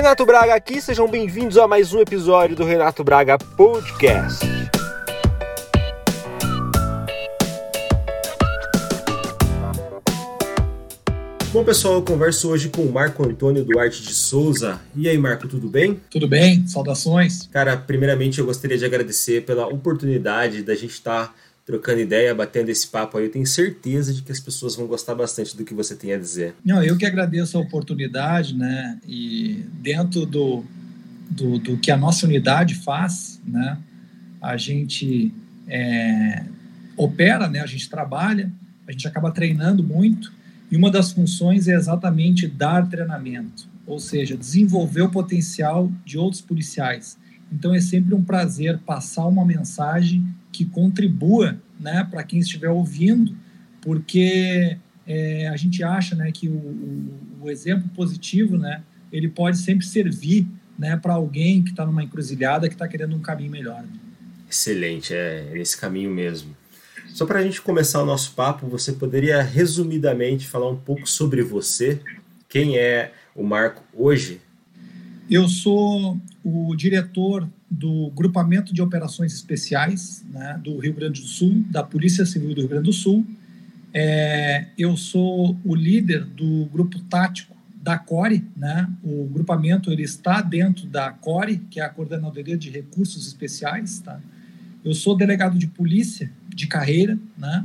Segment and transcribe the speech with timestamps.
[0.00, 4.46] Renato Braga aqui, sejam bem-vindos a mais um episódio do Renato Braga Podcast.
[11.52, 14.80] Bom, pessoal, eu converso hoje com o Marco Antônio Duarte de Souza.
[14.96, 16.00] E aí, Marco, tudo bem?
[16.08, 17.46] Tudo bem, saudações.
[17.52, 21.34] Cara, primeiramente eu gostaria de agradecer pela oportunidade da gente estar tá
[21.70, 23.26] trocando ideia, batendo esse papo aí.
[23.26, 26.18] Eu tenho certeza de que as pessoas vão gostar bastante do que você tem a
[26.18, 26.54] dizer.
[26.64, 28.98] Não, eu que agradeço a oportunidade, né?
[29.06, 30.64] E dentro do,
[31.30, 33.78] do, do que a nossa unidade faz, né?
[34.42, 35.32] A gente
[35.68, 36.42] é,
[36.96, 37.60] opera, né?
[37.60, 38.50] A gente trabalha,
[38.88, 40.32] a gente acaba treinando muito
[40.72, 46.40] e uma das funções é exatamente dar treinamento, ou seja, desenvolver o potencial de outros
[46.40, 47.16] policiais.
[47.52, 53.36] Então é sempre um prazer passar uma mensagem que contribua né, para quem estiver ouvindo,
[53.80, 54.76] porque
[55.06, 59.86] é, a gente acha né, que o, o, o, exemplo positivo né, ele pode sempre
[59.86, 60.46] servir
[60.78, 63.84] né, para alguém que está numa encruzilhada, que está querendo um caminho melhor.
[64.48, 66.56] Excelente, é esse caminho mesmo.
[67.08, 71.42] Só para a gente começar o nosso papo, você poderia resumidamente falar um pouco sobre
[71.42, 72.00] você?
[72.48, 74.40] Quem é o Marco hoje?
[75.28, 81.64] Eu sou o diretor do Grupamento de Operações Especiais né, do Rio Grande do Sul,
[81.70, 83.24] da Polícia Civil do Rio Grande do Sul.
[83.94, 88.88] É, eu sou o líder do grupo tático da CORE, né?
[89.02, 94.20] O grupamento ele está dentro da CORE, que é a Coordenadoria de Recursos Especiais, tá?
[94.84, 97.64] Eu sou delegado de polícia de carreira, né?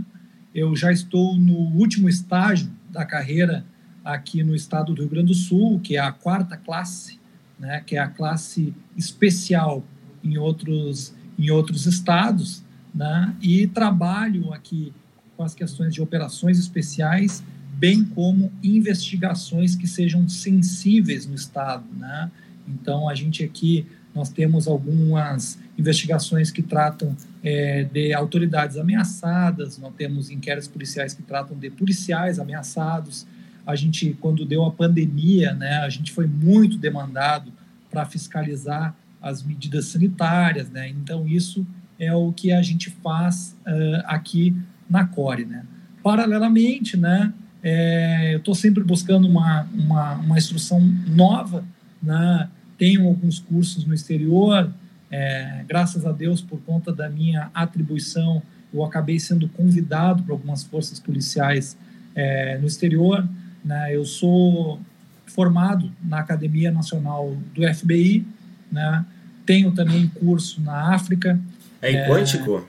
[0.54, 3.66] Eu já estou no último estágio da carreira
[4.04, 7.20] aqui no estado do Rio Grande do Sul, que é a quarta classe,
[7.60, 7.84] né?
[7.86, 9.84] Que é a classe especial
[10.26, 13.36] em outros em outros estados, né?
[13.42, 14.94] E trabalho aqui
[15.36, 22.32] com as questões de operações especiais, bem como investigações que sejam sensíveis no estado, né?
[22.68, 23.86] Então a gente aqui
[24.16, 31.22] nós temos algumas investigações que tratam é, de autoridades ameaçadas, nós temos inquéritos policiais que
[31.22, 33.28] tratam de policiais ameaçados.
[33.68, 37.52] A gente, quando deu a pandemia, né, a gente foi muito demandado
[37.92, 40.88] para fiscalizar as medidas sanitárias, né?
[40.88, 41.66] Então isso
[42.00, 44.56] é o que a gente faz uh, aqui
[44.88, 45.66] na Core, né?
[46.04, 47.34] Paralelamente, né?
[47.64, 51.66] É, eu estou sempre buscando uma, uma, uma instrução nova,
[52.04, 52.48] né?
[52.78, 54.72] Tenho alguns cursos no exterior,
[55.10, 60.64] é, graças a Deus, por conta da minha atribuição, eu acabei sendo convidado para algumas
[60.64, 61.76] forças policiais
[62.14, 63.28] é, no exterior.
[63.64, 63.96] Né?
[63.96, 64.80] Eu sou
[65.26, 68.28] formado na Academia Nacional do FBI,
[68.72, 69.06] né?
[69.46, 71.40] Tenho também curso na África.
[71.82, 72.68] É em quântico?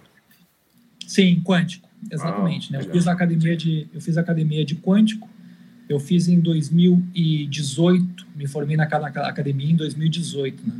[1.06, 2.74] Sim, quântico, exatamente.
[2.74, 2.84] Ah, né?
[2.84, 5.28] Eu fiz a academia de eu fiz academia de quântico.
[5.88, 10.74] Eu fiz em 2018, me formei na academia em 2018, né?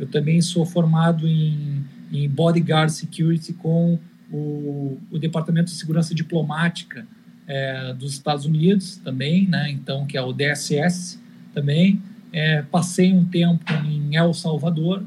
[0.00, 3.98] Eu também sou formado em, em Bodyguard Security com
[4.30, 7.06] o, o Departamento de Segurança Diplomática
[7.46, 9.70] é, dos Estados Unidos também, né?
[9.70, 11.18] Então, que é o DSS
[11.54, 12.00] também.
[12.32, 15.02] É, passei um tempo em El Salvador,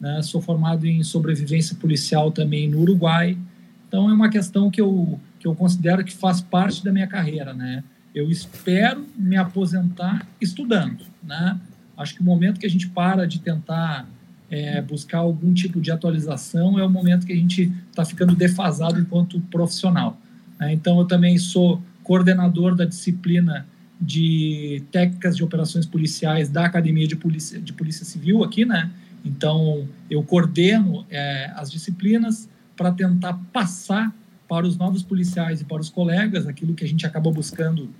[0.00, 0.22] né?
[0.22, 3.36] sou formado em sobrevivência policial também no Uruguai.
[3.88, 7.54] Então, é uma questão que eu, que eu considero que faz parte da minha carreira,
[7.54, 7.82] né?
[8.14, 11.60] Eu espero me aposentar estudando, né?
[11.96, 14.08] Acho que o momento que a gente para de tentar
[14.50, 19.00] é, buscar algum tipo de atualização, é o momento que a gente está ficando defasado
[19.00, 20.18] enquanto profissional.
[20.58, 20.72] Né?
[20.72, 23.66] Então, eu também sou coordenador da disciplina
[24.00, 28.90] de técnicas de operações policiais da Academia de Polícia, de Polícia Civil aqui, né?
[29.26, 34.14] Então, eu coordeno é, as disciplinas para tentar passar
[34.48, 37.90] para os novos policiais e para os colegas aquilo que a gente acaba buscando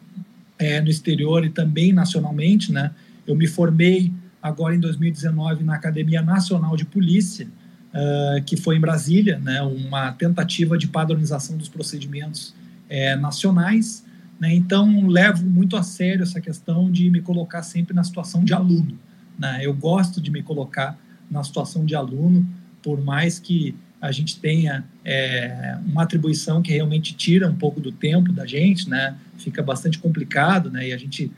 [0.58, 2.92] é, no exterior e também nacionalmente, né?
[3.26, 7.48] Eu me formei agora em 2019 na Academia Nacional de Polícia,
[7.92, 12.54] uh, que foi em Brasília, né, uma tentativa de padronização dos procedimentos
[12.88, 14.04] é, nacionais.
[14.38, 18.54] Né, então, levo muito a sério essa questão de me colocar sempre na situação de
[18.54, 18.96] aluno.
[19.36, 20.96] Né, eu gosto de me colocar
[21.30, 22.46] na situação de aluno,
[22.82, 27.90] por mais que a gente tenha é, uma atribuição que realmente tira um pouco do
[27.90, 29.16] tempo da gente, né?
[29.38, 30.88] Fica bastante complicado, né?
[30.88, 31.30] E a gente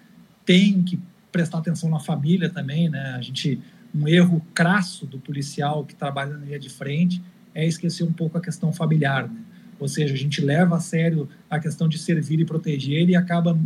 [0.45, 0.99] tem que
[1.31, 3.15] prestar atenção na família também, né?
[3.17, 3.61] A gente
[3.95, 7.23] um erro crasso do policial que trabalha na linha de frente
[7.55, 9.41] é esquecer um pouco a questão familiar, né?
[9.81, 13.59] Ou seja, a gente leva a sério a questão de servir e proteger e acaba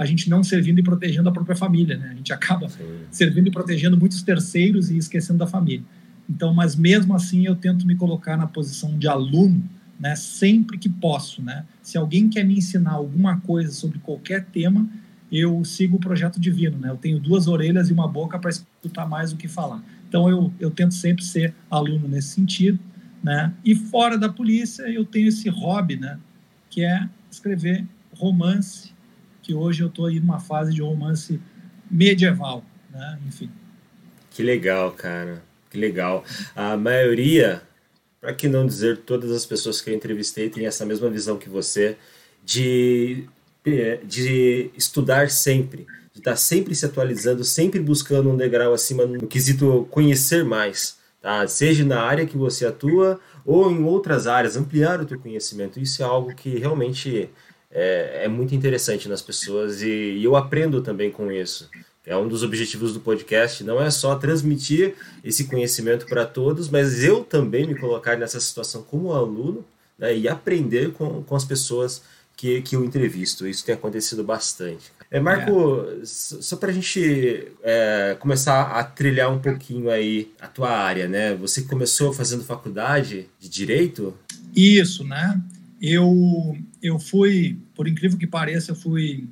[0.00, 2.08] a gente não servindo e protegendo a própria família, né?
[2.12, 3.00] A gente acaba Sim.
[3.10, 5.84] servindo e protegendo muitos terceiros e esquecendo da família.
[6.26, 9.62] Então, mas mesmo assim eu tento me colocar na posição de aluno,
[9.98, 10.16] né?
[10.16, 11.66] Sempre que posso, né?
[11.82, 14.88] Se alguém quer me ensinar alguma coisa sobre qualquer tema,
[15.30, 16.88] eu sigo o projeto divino, né?
[16.88, 19.84] Eu tenho duas orelhas e uma boca para escutar mais do que falar.
[20.08, 22.78] Então eu, eu tento sempre ser aluno nesse sentido,
[23.22, 23.52] né?
[23.62, 26.18] E fora da polícia eu tenho esse hobby, né?
[26.70, 28.89] Que é escrever romance,
[29.50, 31.40] que hoje eu estou aí numa fase de romance
[31.90, 33.18] medieval, né?
[33.26, 33.50] Enfim.
[34.30, 35.42] Que legal, cara.
[35.68, 36.24] Que legal.
[36.54, 37.60] A maioria,
[38.20, 41.48] para que não dizer todas as pessoas que eu entrevistei, tem essa mesma visão que
[41.48, 41.96] você
[42.44, 43.24] de
[43.66, 49.26] é, de estudar sempre, de estar sempre se atualizando, sempre buscando um degrau acima no
[49.26, 51.46] quesito conhecer mais, tá?
[51.48, 55.80] Seja na área que você atua ou em outras áreas, ampliar o teu conhecimento.
[55.80, 57.28] Isso é algo que realmente
[57.70, 61.68] é, é muito interessante nas pessoas e, e eu aprendo também com isso.
[62.04, 67.04] É um dos objetivos do podcast, não é só transmitir esse conhecimento para todos, mas
[67.04, 69.64] eu também me colocar nessa situação como aluno
[69.98, 72.02] né, e aprender com, com as pessoas
[72.36, 73.46] que, que eu entrevisto.
[73.46, 74.90] Isso tem acontecido bastante.
[75.10, 76.04] É, Marco, é.
[76.04, 81.34] só para a gente é, começar a trilhar um pouquinho aí a tua área, né?
[81.34, 84.16] Você começou fazendo faculdade de Direito?
[84.56, 85.38] Isso, né?
[85.80, 89.28] Eu, eu fui, por incrível que pareça, eu fui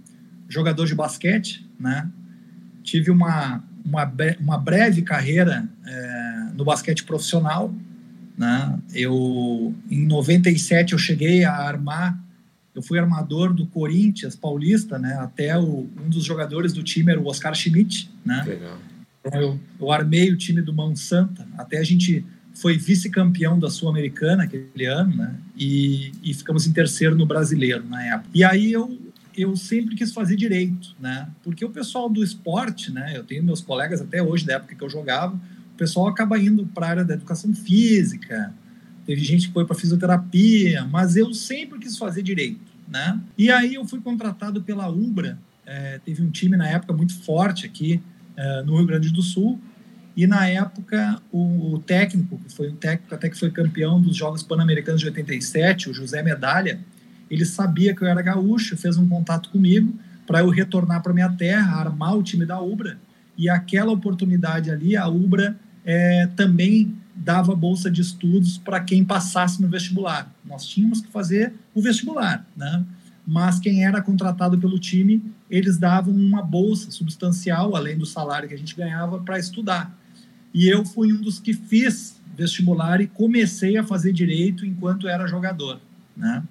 [0.49, 2.11] jogador de basquete, né?
[2.83, 7.75] Tive uma, uma, uma breve carreira é, no basquete profissional,
[8.37, 8.79] né?
[8.95, 12.19] Eu, em 97, eu cheguei a armar
[12.79, 15.15] eu fui armador do Corinthians Paulista, né?
[15.15, 18.45] Até o, um dos jogadores do time era o Oscar Schmidt, né?
[18.47, 18.79] Legal.
[19.25, 22.25] Então, eu, eu armei o time do Mão Santa, até a gente
[22.61, 25.35] foi vice-campeão da Sul-Americana aquele ano, né?
[25.57, 28.31] E, e, ficamos em terceiro no brasileiro na época.
[28.35, 28.99] E aí eu,
[29.37, 31.29] eu sempre quis fazer direito, né?
[31.43, 33.13] Porque o pessoal do esporte, né?
[33.17, 36.67] Eu tenho meus colegas até hoje, da época que eu jogava, o pessoal acaba indo
[36.67, 38.53] para a área da educação física,
[39.07, 43.21] teve gente que foi para fisioterapia, mas eu sempre quis fazer direito né?
[43.37, 47.67] E aí eu fui contratado pela Ubra, é, teve um time na época muito forte
[47.67, 48.01] aqui
[48.37, 49.61] é, no Rio Grande do Sul,
[50.19, 54.43] e na época o, técnico, que foi um técnico até que foi campeão dos Jogos
[54.43, 56.81] Pan-Americanos de 87, o José Medalha,
[57.31, 61.31] ele sabia que eu era gaúcho, fez um contato comigo para eu retornar para minha
[61.31, 62.99] terra, armar o time da Ubra,
[63.37, 69.63] e aquela oportunidade ali, a Ubra é, também dava bolsa de estudos para quem passasse
[69.63, 70.35] no vestibular.
[70.45, 72.85] Nós tínhamos que fazer o vestibular, né?
[73.25, 78.55] Mas quem era contratado pelo time, eles davam uma bolsa substancial, além do salário que
[78.55, 79.97] a gente ganhava, para estudar.
[80.59, 85.27] E eu fui um dos que fiz vestibular e comecei a fazer direito enquanto era
[85.27, 85.81] jogador,
[86.17, 86.43] né?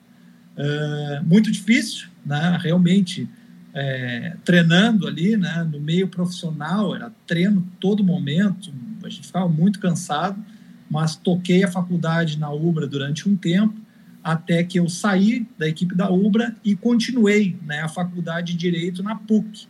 [0.58, 2.58] Uh, muito difícil, né?
[2.62, 3.30] Realmente
[3.74, 5.68] é, treinando ali, né?
[5.72, 8.74] No meio profissional era treino todo momento,
[9.04, 10.44] a gente ficava muito cansado
[10.90, 13.76] mas toquei a faculdade na Ubra durante um tempo,
[14.24, 19.04] até que eu saí da equipe da Ubra e continuei né, a faculdade de Direito
[19.04, 19.68] na PUC.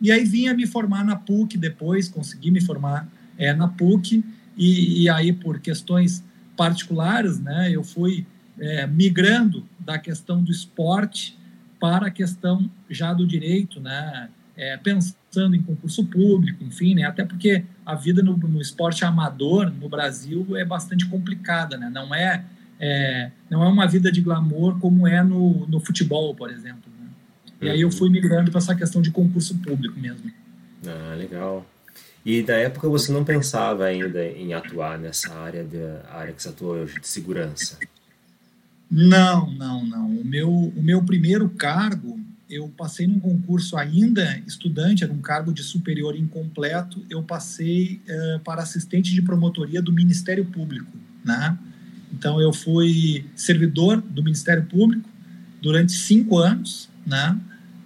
[0.00, 3.08] E aí vinha me formar na PUC depois, consegui me formar
[3.40, 4.22] é, na PUC,
[4.56, 6.22] e, e aí por questões
[6.56, 8.26] particulares, né, eu fui
[8.58, 11.38] é, migrando da questão do esporte
[11.80, 17.04] para a questão já do direito, né, é, pensando em concurso público, enfim, né?
[17.04, 21.88] Até porque a vida no, no esporte amador no Brasil é bastante complicada, né?
[21.88, 22.44] Não é,
[22.78, 26.92] é, não é uma vida de glamour como é no, no futebol, por exemplo.
[27.00, 27.06] Né?
[27.62, 27.92] E aí eu uhum.
[27.92, 30.30] fui migrando para essa questão de concurso público mesmo.
[30.86, 31.64] Ah, legal.
[32.24, 35.78] E na época você não pensava ainda em atuar nessa área, de,
[36.12, 37.78] área que você atua hoje, de segurança?
[38.90, 40.06] Não, não, não.
[40.06, 45.52] O meu, o meu primeiro cargo eu passei num concurso ainda estudante, era um cargo
[45.52, 50.90] de superior incompleto, eu passei uh, para assistente de promotoria do Ministério Público,
[51.24, 51.56] né?
[52.12, 55.08] Então eu fui servidor do Ministério Público
[55.62, 57.38] durante cinco anos, né?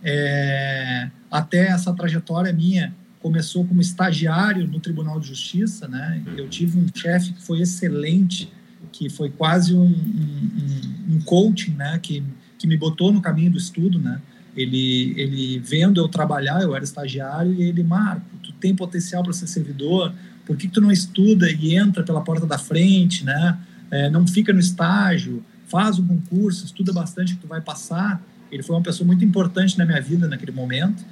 [0.03, 6.23] É, até essa trajetória minha começou como estagiário no Tribunal de Justiça, né?
[6.37, 8.52] Eu tive um chefe que foi excelente,
[8.93, 11.99] que foi quase um, um, um coaching, né?
[12.02, 12.23] Que,
[12.59, 14.21] que me botou no caminho do estudo, né?
[14.54, 19.33] Ele, ele vendo eu trabalhar, eu era estagiário, e ele, Marco, tu tem potencial para
[19.33, 20.12] ser servidor,
[20.45, 23.59] por que, que, tu não estuda e entra pela porta da frente, né?
[23.90, 28.23] É, não fica no estágio, faz um concurso, estuda bastante que tu vai passar.
[28.52, 31.02] Ele foi uma pessoa muito importante na minha vida naquele momento,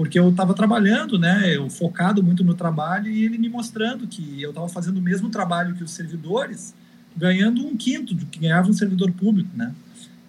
[0.00, 1.54] porque eu estava trabalhando, né?
[1.54, 5.28] Eu focado muito no trabalho e ele me mostrando que eu estava fazendo o mesmo
[5.28, 6.74] trabalho que os servidores,
[7.14, 9.74] ganhando um quinto do que ganhava um servidor público, né?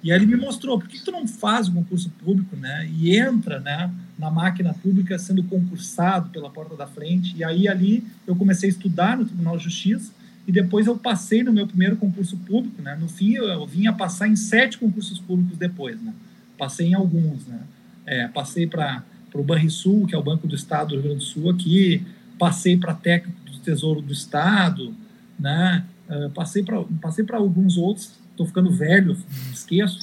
[0.03, 2.85] E aí ele me mostrou, por que tu não faz o concurso público, né?
[2.99, 7.33] E entra, né, na máquina pública sendo concursado pela porta da frente.
[7.37, 10.11] E aí ali eu comecei a estudar no Tribunal de Justiça
[10.45, 12.97] e depois eu passei no meu primeiro concurso público, né?
[12.99, 16.13] No fim eu, eu vim a passar em sete concursos públicos depois, né?
[16.57, 17.61] Passei em alguns, né?
[18.05, 19.05] É, passei para
[19.39, 22.05] o Banrisul, que é o Banco do Estado do Rio Grande do Sul aqui,
[22.37, 24.93] passei para técnico do Tesouro do Estado,
[25.39, 25.85] né?
[26.09, 29.15] Uh, passei para passei para alguns outros, estou ficando velho,
[29.53, 29.99] esqueço,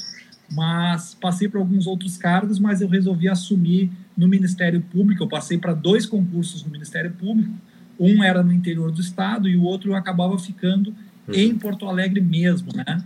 [0.50, 5.22] mas passei para alguns outros cargos, mas eu resolvi assumir no Ministério Público.
[5.22, 7.52] Eu passei para dois concursos no Ministério Público.
[8.00, 10.94] Um era no interior do estado e o outro eu acabava ficando
[11.26, 11.34] uhum.
[11.34, 13.04] em Porto Alegre mesmo, né?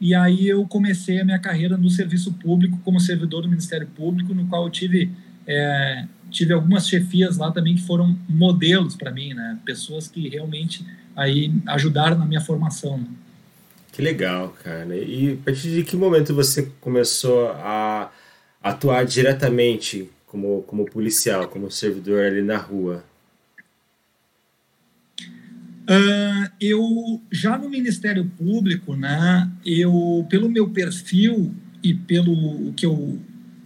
[0.00, 4.34] E aí eu comecei a minha carreira no serviço público como servidor do Ministério Público,
[4.34, 5.12] no qual eu tive
[5.46, 9.58] é, tive algumas chefias lá também que foram modelos para mim, né?
[9.64, 10.84] Pessoas que realmente
[11.14, 12.98] aí ajudaram na minha formação.
[12.98, 13.06] Né?
[13.92, 14.96] Que legal, cara.
[14.96, 18.10] E a partir de que momento você começou a
[18.62, 23.04] atuar diretamente como, como policial, como servidor ali na rua?
[25.82, 29.50] Uh, eu já no Ministério Público, né?
[29.66, 33.18] Eu pelo meu perfil e pelo que eu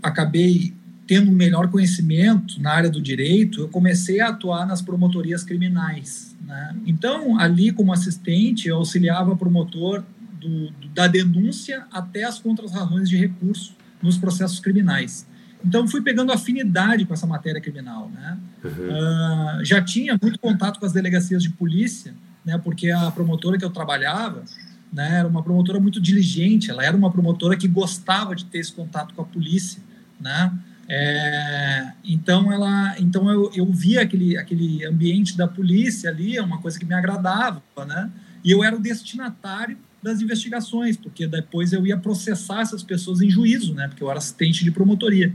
[0.02, 0.72] acabei
[1.06, 6.36] tendo um melhor conhecimento na área do direito, eu comecei a atuar nas promotorias criminais.
[6.44, 6.76] Né?
[6.86, 10.02] Então, ali como assistente, eu auxiliava promotor
[10.40, 15.26] do, da denúncia até as contratações de recurso nos processos criminais.
[15.64, 18.10] Então, fui pegando afinidade com essa matéria criminal.
[18.10, 18.38] Né?
[18.64, 18.70] Uhum.
[18.70, 22.58] Uh, já tinha muito contato com as delegacias de polícia, né?
[22.58, 24.44] porque a promotora que eu trabalhava
[24.92, 28.72] né, era uma promotora muito diligente, ela era uma promotora que gostava de ter esse
[28.72, 29.82] contato com a polícia.
[30.20, 30.52] Né?
[30.88, 36.58] É, então ela, então eu, eu via aquele, aquele ambiente da polícia ali, é uma
[36.58, 38.10] coisa que me agradava, né?
[38.44, 43.28] E eu era o destinatário das investigações, porque depois eu ia processar essas pessoas em
[43.28, 43.88] juízo, né?
[43.88, 45.32] Porque eu era assistente de promotoria.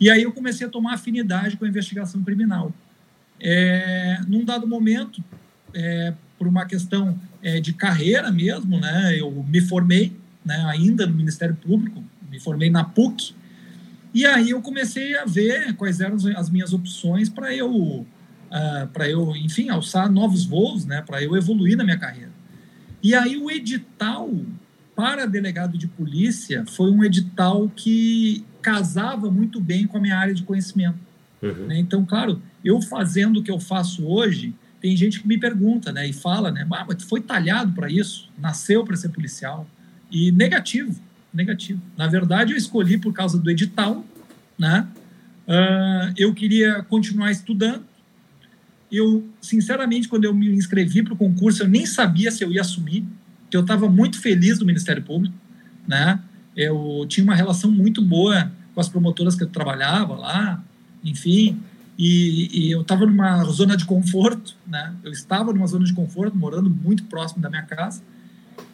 [0.00, 2.72] E aí eu comecei a tomar afinidade com a investigação criminal.
[3.40, 5.22] É, num dado momento,
[5.72, 9.16] é, por uma questão é, de carreira mesmo, né?
[9.18, 10.12] Eu me formei,
[10.44, 10.64] né?
[10.68, 13.34] Ainda no Ministério Público, me formei na PUC.
[14.12, 18.06] E aí eu comecei a ver quais eram as minhas opções para eu, uh,
[18.92, 21.02] para eu, enfim, alçar novos voos, né?
[21.02, 22.32] Para eu evoluir na minha carreira.
[23.02, 24.30] E aí o edital
[24.96, 30.34] para delegado de polícia foi um edital que casava muito bem com a minha área
[30.34, 30.98] de conhecimento.
[31.40, 31.66] Uhum.
[31.66, 31.78] Né?
[31.78, 36.08] Então, claro, eu fazendo o que eu faço hoje, tem gente que me pergunta, né,
[36.08, 39.68] e fala, né, ah, mas tu foi talhado para isso, nasceu para ser policial.
[40.10, 41.00] E negativo,
[41.32, 41.80] negativo.
[41.96, 44.04] Na verdade, eu escolhi por causa do edital,
[44.58, 44.86] né?
[45.46, 47.84] Uh, eu queria continuar estudando,
[48.90, 52.62] eu, sinceramente, quando eu me inscrevi para o concurso, eu nem sabia se eu ia
[52.62, 53.04] assumir,
[53.50, 55.34] que eu estava muito feliz do Ministério Público,
[55.86, 56.20] né?
[56.56, 60.62] Eu tinha uma relação muito boa com as promotoras que eu trabalhava lá,
[61.04, 61.60] enfim,
[61.98, 64.94] e, e eu estava numa zona de conforto, né?
[65.02, 68.02] Eu estava numa zona de conforto, morando muito próximo da minha casa.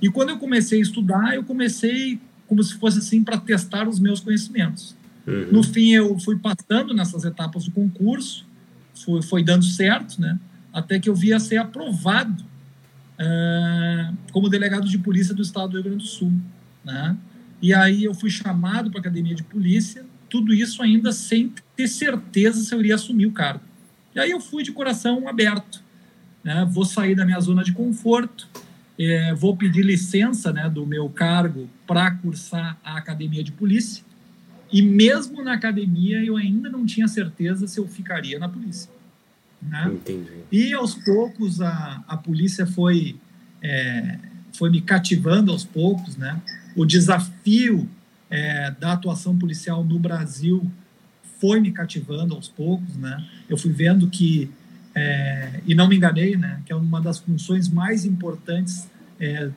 [0.01, 3.99] E quando eu comecei a estudar, eu comecei como se fosse assim para testar os
[3.99, 4.95] meus conhecimentos.
[5.27, 5.49] Uhum.
[5.51, 8.47] No fim, eu fui passando nessas etapas do concurso,
[8.95, 10.39] foi, foi dando certo, né?
[10.73, 12.45] Até que eu via ser aprovado
[13.15, 16.33] uh, como delegado de polícia do estado do Rio Grande do Sul,
[16.85, 17.17] né?
[17.63, 21.89] E aí eu fui chamado para a academia de polícia, tudo isso ainda sem ter
[21.89, 23.63] certeza se eu iria assumir o cargo.
[24.15, 25.83] E aí eu fui de coração aberto,
[26.43, 26.69] né?
[26.71, 28.49] Vou sair da minha zona de conforto,
[28.99, 34.05] é, vou pedir licença, né, do meu cargo para cursar a academia de polícia
[34.75, 38.91] e mesmo na academia, eu ainda não tinha certeza se eu ficaria na polícia.
[39.63, 39.93] Né?
[39.95, 40.33] Entendi.
[40.51, 43.15] E aos poucos a, a polícia foi,
[43.63, 44.19] é,
[44.53, 46.17] foi me cativando aos poucos.
[46.17, 46.43] Né?
[46.75, 47.89] O desafio
[48.29, 50.69] é, da atuação policial no Brasil
[51.41, 52.97] foi me cativando aos poucos.
[52.97, 53.25] Né?
[53.49, 54.51] Eu fui vendo que,
[54.95, 59.51] é, e não me enganei, né, que é uma das funções mais importantes é,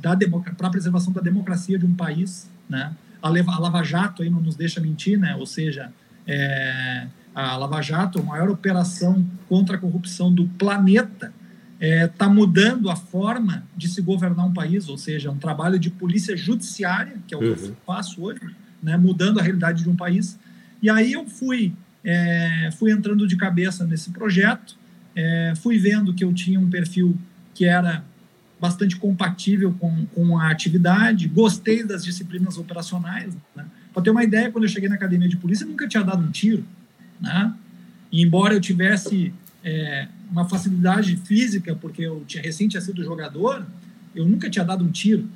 [0.00, 2.50] para a preservação da democracia de um país.
[2.68, 2.94] Né?
[3.22, 5.34] a Lava Jato aí não nos deixa mentir, né?
[5.36, 5.90] Ou seja,
[6.26, 11.32] é, a Lava Jato, a maior operação contra a corrupção do planeta,
[11.80, 15.78] está é, tá mudando a forma de se governar um país, ou seja, um trabalho
[15.78, 17.54] de polícia judiciária, que é o uhum.
[17.54, 18.40] que eu faço hoje,
[18.82, 20.38] né, mudando a realidade de um país.
[20.80, 24.76] E aí eu fui, é, fui entrando de cabeça nesse projeto,
[25.16, 27.16] é, fui vendo que eu tinha um perfil
[27.54, 28.04] que era
[28.60, 33.34] bastante compatível com, com a atividade, gostei das disciplinas operacionais.
[33.54, 33.66] Né?
[33.92, 36.22] Para ter uma ideia, quando eu cheguei na academia de polícia, eu nunca tinha dado
[36.22, 36.64] um tiro.
[37.20, 37.54] Né?
[38.10, 39.32] E embora eu tivesse
[39.62, 43.66] é, uma facilidade física, porque eu tinha tinha sido jogador,
[44.14, 45.28] eu nunca tinha dado um tiro.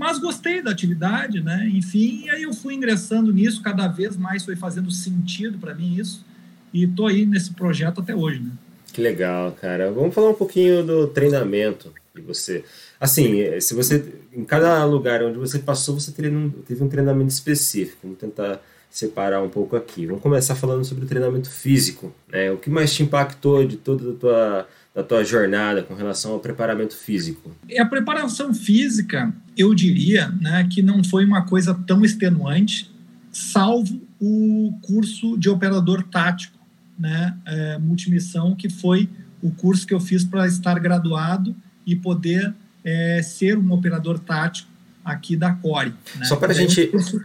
[0.00, 1.70] Mas gostei da atividade, né?
[1.74, 5.94] Enfim, e aí eu fui ingressando nisso, cada vez mais foi fazendo sentido para mim
[5.96, 6.24] isso,
[6.72, 8.50] e estou aí nesse projeto até hoje, né?
[8.94, 9.92] Que legal, cara.
[9.92, 12.64] Vamos falar um pouquinho do treinamento de você.
[12.98, 14.02] Assim, se você
[14.32, 17.98] em cada lugar onde você passou, você teve um, teve um treinamento específico.
[18.02, 18.58] Vamos tentar
[18.90, 20.06] separar um pouco aqui.
[20.06, 22.10] Vamos começar falando sobre o treinamento físico.
[22.26, 22.50] Né?
[22.50, 26.40] O que mais te impactou de toda a tua, da tua jornada com relação ao
[26.40, 27.54] preparamento físico?
[27.78, 32.90] A preparação física, eu diria né, que não foi uma coisa tão extenuante,
[33.30, 36.58] salvo o curso de operador tático
[36.98, 39.08] né, é, multimissão, que foi
[39.42, 44.68] o curso que eu fiz para estar graduado e poder é, ser um operador tático
[45.04, 45.94] aqui da Core.
[46.16, 46.26] Né?
[46.26, 46.86] Só para a gente.
[46.88, 47.20] Curso...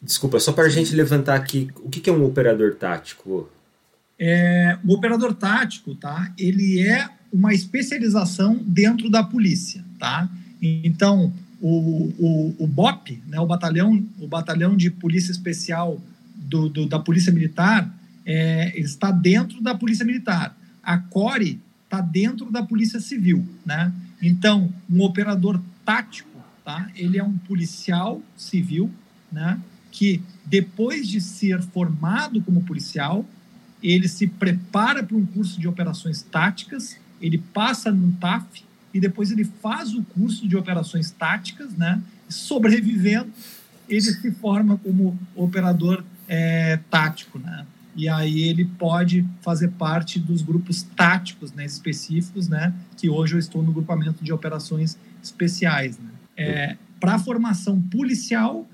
[0.00, 3.48] Desculpa, só para a gente levantar aqui, o que, que é um operador tático?
[4.18, 6.32] É, o operador tático, tá?
[6.36, 10.28] Ele é uma especialização dentro da polícia, tá?
[10.60, 11.32] Então,
[11.62, 16.02] o, o, o BOP, né, o batalhão, o batalhão de polícia especial
[16.34, 17.88] do, do da polícia militar,
[18.26, 20.56] é, está dentro da polícia militar.
[20.82, 23.92] A CORE está dentro da polícia civil, né?
[24.20, 26.30] Então, um operador tático,
[26.64, 26.90] tá?
[26.96, 28.90] Ele é um policial civil,
[29.30, 29.60] né?
[29.92, 33.24] Que depois de ser formado como policial,
[33.80, 39.30] ele se prepara para um curso de operações táticas, ele passa num TAF e depois
[39.30, 42.00] ele faz o curso de operações táticas, né?
[42.28, 43.30] Sobrevivendo,
[43.88, 47.66] ele se forma como operador é, tático, né?
[47.94, 52.72] E aí ele pode fazer parte dos grupos táticos, né, específicos, né?
[52.96, 56.10] Que hoje eu estou no grupamento de operações especiais, né?
[56.36, 58.66] É, para a formação policial,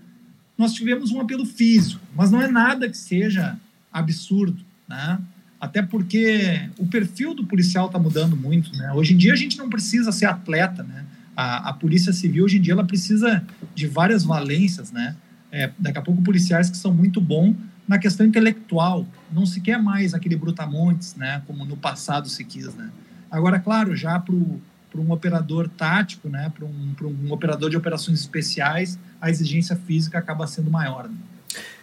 [0.57, 3.59] nós tivemos um apelo físico, mas não é nada que seja
[3.93, 5.21] absurdo, né?
[5.61, 8.93] Até porque o perfil do policial está mudando muito, né?
[8.93, 11.05] Hoje em dia a gente não precisa ser atleta, né?
[11.37, 15.17] A, a polícia civil hoje em dia ela precisa de várias valências, né?
[15.51, 17.57] É, daqui a pouco policiais que são muito bons
[17.89, 19.07] na questão intelectual.
[19.33, 21.43] Não se quer mais aquele brutamontes, né?
[21.47, 22.91] Como no passado se quis, né?
[23.31, 26.53] Agora, claro, já para um operador tático, né?
[26.55, 26.95] Para um,
[27.27, 31.09] um operador de operações especiais, a exigência física acaba sendo maior.
[31.09, 31.17] Né?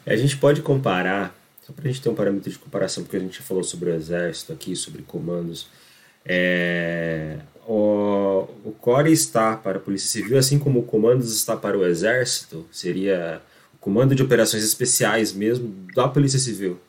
[0.06, 1.34] A gente pode comparar
[1.66, 3.96] só para a gente ter um parâmetro de comparação, porque a gente falou sobre o
[3.96, 5.68] exército aqui, sobre comandos.
[6.24, 11.78] É, o, o CORE está para a Polícia Civil, assim como o Comandos está para
[11.78, 13.42] o Exército, seria
[13.74, 16.80] o Comando de Operações Especiais mesmo da Polícia Civil.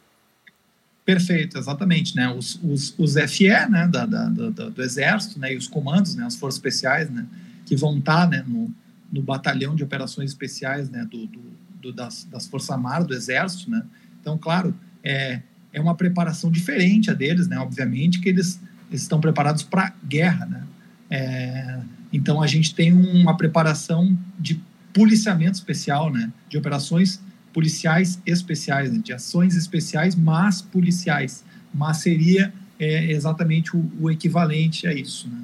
[1.04, 2.14] Perfeito, exatamente.
[2.14, 2.28] Né?
[2.28, 6.24] Os, os, os FE né, da, da, do, do, Exército né, e os comandos, né,
[6.24, 7.26] as Forças Especiais, né,
[7.64, 8.70] que vão estar né, no,
[9.10, 11.40] no Batalhão de Operações Especiais né, do, do,
[11.80, 13.82] do das, das Forças Armadas, do Exército, né,
[14.26, 15.40] então, claro, é,
[15.72, 17.60] é uma preparação diferente a deles, né?
[17.60, 18.60] Obviamente que eles,
[18.90, 20.64] eles estão preparados para guerra, né?
[21.08, 21.78] É,
[22.12, 24.60] então a gente tem uma preparação de
[24.92, 26.32] policiamento especial, né?
[26.48, 27.20] De operações
[27.52, 28.98] policiais especiais, né?
[28.98, 31.44] de ações especiais, mas policiais.
[31.72, 35.38] Mas seria é, exatamente o, o equivalente a isso, né?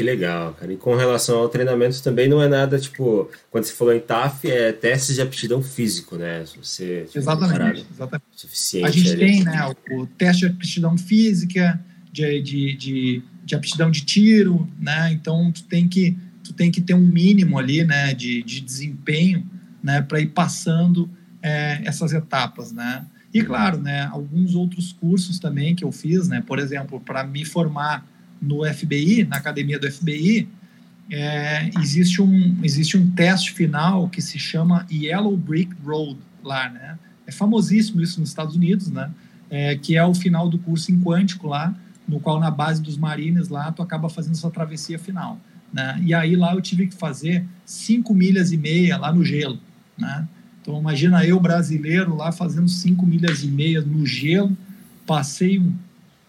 [0.00, 0.72] Que legal, cara.
[0.72, 4.50] E com relação ao treinamento também não é nada, tipo, quando você falou em TAF,
[4.50, 6.42] é testes de aptidão físico, né?
[6.46, 8.24] Se você exatamente, exatamente.
[8.34, 9.18] Suficiente a gente ali.
[9.18, 11.78] tem, né, o, o, teste de aptidão física,
[12.10, 15.12] de, de, de, de, aptidão de tiro, né?
[15.12, 19.46] Então tu tem que tu tem que ter um mínimo ali, né, de, de desempenho,
[19.82, 21.10] né, para ir passando
[21.42, 23.04] é, essas etapas, né?
[23.34, 26.42] E claro, né, alguns outros cursos também que eu fiz, né?
[26.46, 28.08] Por exemplo, para me formar
[28.40, 30.48] no FBI, na academia do FBI,
[31.10, 36.98] é, existe, um, existe um teste final que se chama Yellow Brick Road lá, né?
[37.26, 39.10] É famosíssimo isso nos Estados Unidos, né?
[39.50, 41.74] É, que é o final do curso em quântico lá,
[42.06, 45.40] no qual na base dos marines lá tu acaba fazendo sua travessia final,
[45.72, 46.00] né?
[46.04, 49.58] E aí lá eu tive que fazer cinco milhas e meia lá no gelo,
[49.98, 50.28] né?
[50.62, 54.56] Então imagina eu brasileiro lá fazendo cinco milhas e meia no gelo,
[55.04, 55.74] passei um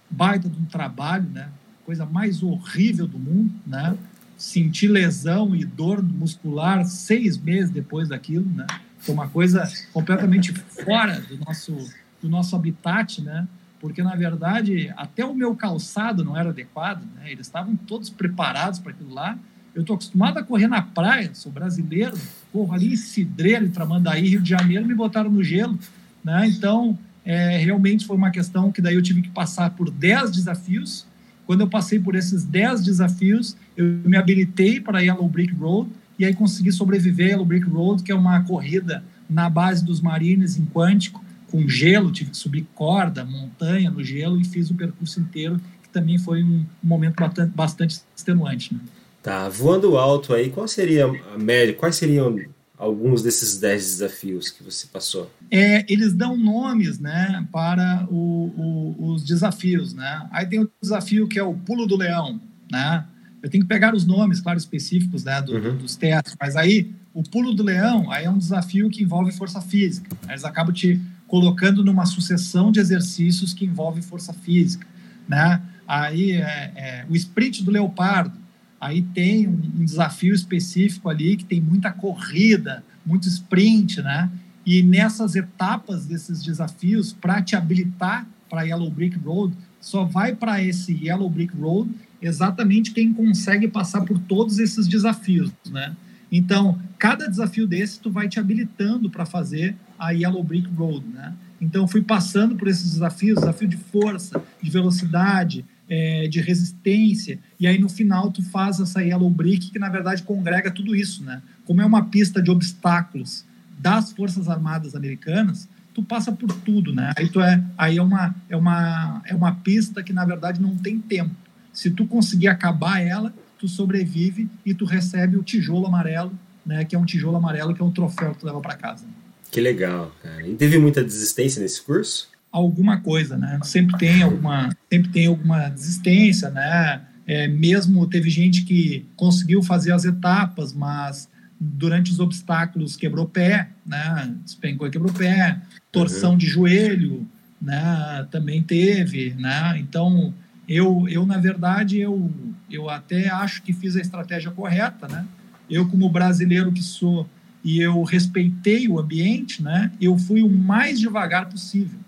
[0.10, 1.50] baita de um trabalho, né?
[1.85, 3.95] Coisa mais horrível do mundo, né?
[4.37, 8.65] Sentir lesão e dor muscular seis meses depois daquilo, né?
[8.99, 11.75] Foi uma coisa completamente fora do nosso,
[12.21, 13.47] do nosso habitat, né?
[13.79, 17.31] Porque, na verdade, até o meu calçado não era adequado, né?
[17.31, 19.37] Eles estavam todos preparados para aquilo lá.
[19.73, 22.17] Eu estou acostumado a correr na praia, sou brasileiro,
[22.51, 25.79] corro ali em Cidreira, em Tramandaí, Rio de Janeiro, me botaram no gelo,
[26.23, 26.47] né?
[26.47, 31.05] Então, é, realmente foi uma questão que daí eu tive que passar por 10 desafios,
[31.51, 36.23] quando eu passei por esses 10 desafios, eu me habilitei para Yellow Brick Road e
[36.23, 40.57] aí consegui sobreviver a Yellow Brick Road, que é uma corrida na base dos Marines
[40.57, 45.19] em Quântico, com gelo, tive que subir corda, montanha no gelo e fiz o percurso
[45.19, 48.73] inteiro, que também foi um, momento bastante, bastante extenuante.
[48.73, 48.79] Né?
[49.21, 52.39] Tá, voando alto aí, qual seria a média, quais seriam
[52.81, 55.31] alguns desses 10 desafios que você passou?
[55.51, 59.93] É, eles dão nomes né, para o, o, os desafios.
[59.93, 60.27] Né?
[60.31, 62.41] Aí tem o desafio que é o pulo do leão,
[62.71, 63.05] né?
[63.43, 65.77] eu tenho que pegar os nomes, claro, específicos né, do, uhum.
[65.77, 69.61] dos testes, mas aí o pulo do leão aí é um desafio que envolve força
[69.61, 70.09] física.
[70.27, 74.87] Eles acabam te colocando numa sucessão de exercícios que envolve força física,
[75.27, 75.61] né?
[75.87, 78.40] Aí é, é, o sprint do leopardo,
[78.81, 84.29] aí tem um, desafio específico ali que tem muita corrida, muito sprint, né?
[84.65, 90.63] E nessas etapas desses desafios, para te habilitar para Yellow Brick Road, só vai para
[90.63, 91.91] esse Yellow Brick Road
[92.21, 95.95] exatamente quem consegue passar por todos esses desafios, né?
[96.31, 101.33] Então, cada desafio desse tu vai te habilitando para fazer a Yellow Brick Road, né?
[101.59, 107.67] Então, fui passando por esses desafios, desafio de força, de velocidade, é, de resistência, e
[107.67, 111.41] aí no final tu faz essa Yellow Brick que na verdade congrega tudo isso, né?
[111.65, 113.43] Como é uma pista de obstáculos
[113.77, 117.12] das Forças Armadas Americanas, tu passa por tudo, né?
[117.17, 120.77] Aí tu é, aí é uma é uma é uma pista que na verdade não
[120.77, 121.36] tem tempo.
[121.73, 126.32] Se tu conseguir acabar ela, tu sobrevive e tu recebe o tijolo amarelo,
[126.65, 126.86] né?
[126.86, 129.06] Que é um tijolo amarelo que é um troféu que tu leva para casa.
[129.51, 130.47] Que legal, cara.
[130.47, 132.30] E teve muita desistência nesse curso?
[132.51, 133.59] Alguma coisa, né?
[133.63, 137.01] Sempre tem alguma, sempre tem alguma desistência, né?
[137.25, 143.69] É, mesmo teve gente que conseguiu fazer as etapas, mas durante os obstáculos quebrou pé,
[143.85, 144.35] né?
[144.43, 145.61] Despencou e quebrou pé,
[145.91, 146.37] torção uhum.
[146.37, 147.27] de joelho,
[147.61, 148.27] né?
[148.31, 149.77] Também teve, né?
[149.79, 150.33] Então
[150.67, 152.31] eu, eu na verdade eu,
[152.69, 155.25] eu até acho que fiz a estratégia correta, né?
[155.69, 157.29] Eu como brasileiro que sou
[157.63, 159.91] e eu respeitei o ambiente, né?
[160.01, 161.99] Eu fui o mais devagar possível,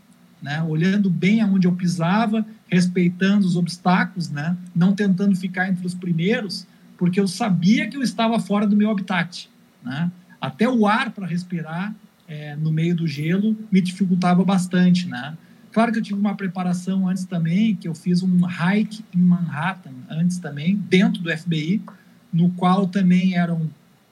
[0.43, 0.61] né?
[0.61, 4.55] Olhando bem aonde eu pisava, respeitando os obstáculos, né?
[4.75, 6.67] Não tentando ficar entre os primeiros
[7.03, 9.49] porque eu sabia que eu estava fora do meu habitat.
[9.83, 10.09] Né?
[10.39, 11.93] Até o ar para respirar
[12.27, 15.07] é, no meio do gelo me dificultava bastante.
[15.09, 15.37] Né?
[15.71, 19.91] Claro que eu tive uma preparação antes também, que eu fiz um hike em Manhattan
[20.09, 21.81] antes também, dentro do FBI,
[22.31, 23.63] no qual também eram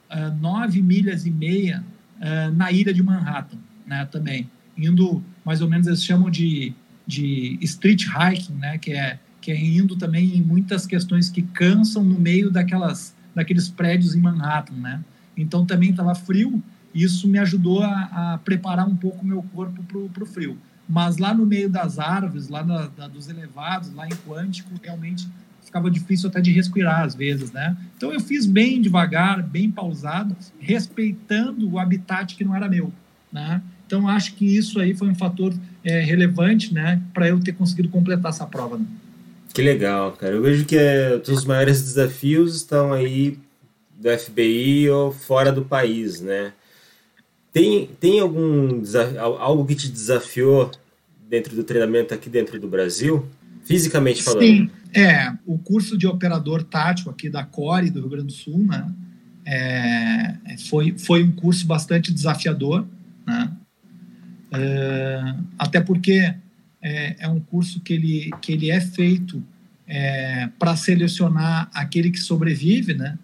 [0.09, 1.83] uh, nove milhas e meia
[2.17, 4.49] uh, na ilha de Manhattan, né, também.
[4.77, 6.73] Indo, mais ou menos, eles chamam de,
[7.05, 12.03] de street hiking, né, que é que é indo também em muitas questões que cansam
[12.03, 15.03] no meio daquelas daqueles prédios em Manhattan, né?
[15.35, 16.61] Então também estava frio,
[16.93, 20.57] isso me ajudou a, a preparar um pouco o meu corpo para o frio.
[20.87, 25.27] Mas lá no meio das árvores, lá na, da, dos elevados, lá em Quântico, realmente
[25.63, 27.77] ficava difícil até de respirar às vezes, né?
[27.95, 32.91] Então eu fiz bem devagar, bem pausado, respeitando o habitat que não era meu,
[33.31, 33.61] né?
[33.91, 37.89] Então acho que isso aí foi um fator é, relevante, né, para eu ter conseguido
[37.89, 38.77] completar essa prova.
[38.77, 38.85] Né?
[39.53, 40.33] Que legal, cara.
[40.33, 43.37] Eu vejo que é, os maiores desafios estão aí
[43.99, 46.53] do FBI ou fora do país, né?
[47.51, 48.81] Tem, tem algum
[49.39, 50.71] algo que te desafiou
[51.29, 53.27] dentro do treinamento aqui dentro do Brasil,
[53.65, 54.41] fisicamente falando?
[54.41, 55.33] Sim, é.
[55.45, 58.89] O curso de operador tático aqui da CORE do Rio Grande do Sul, né?
[59.45, 62.87] É, foi, foi um curso bastante desafiador,
[63.27, 63.51] né?
[64.51, 66.33] É, até porque
[66.81, 69.43] é, é um curso que ele, que ele é feito
[69.87, 73.17] é, para selecionar aquele que sobrevive, né?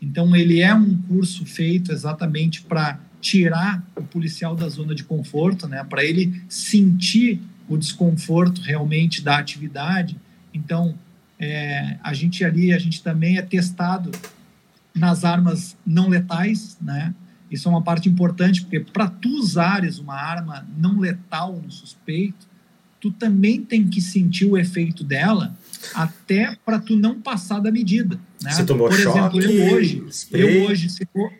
[0.00, 5.66] Então, ele é um curso feito exatamente para tirar o policial da zona de conforto,
[5.66, 5.82] né?
[5.82, 10.16] Para ele sentir o desconforto realmente da atividade.
[10.52, 10.94] Então,
[11.38, 14.10] é, a gente ali, a gente também é testado
[14.94, 17.14] nas armas não letais, né?
[17.54, 22.46] Isso é uma parte importante, porque para tu usares uma arma não letal no suspeito,
[23.00, 25.54] tu também tem que sentir o efeito dela
[25.94, 28.18] até para tu não passar da medida.
[28.42, 28.50] Né?
[28.50, 30.42] Você tomou Por choque, exemplo, eu hoje, spray.
[30.42, 30.88] eu hoje,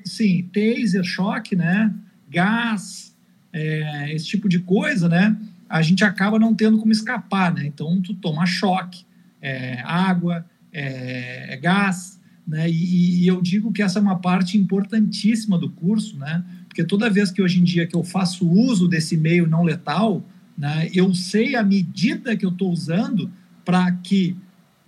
[0.04, 1.92] sim, taser, choque, né?
[2.28, 3.14] Gás,
[3.52, 5.36] é, esse tipo de coisa, né?
[5.68, 7.64] A gente acaba não tendo como escapar, né?
[7.66, 9.04] Então tu toma choque,
[9.40, 12.68] é, água, é, é gás, né?
[12.70, 16.44] E, e eu digo que essa é uma parte importantíssima do curso, né?
[16.68, 20.24] Porque toda vez que hoje em dia que eu faço uso desse meio não letal,
[20.56, 20.88] né?
[20.94, 23.30] Eu sei a medida que eu estou usando
[23.64, 24.36] para que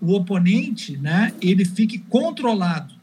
[0.01, 2.95] o oponente, né, ele fique controlado,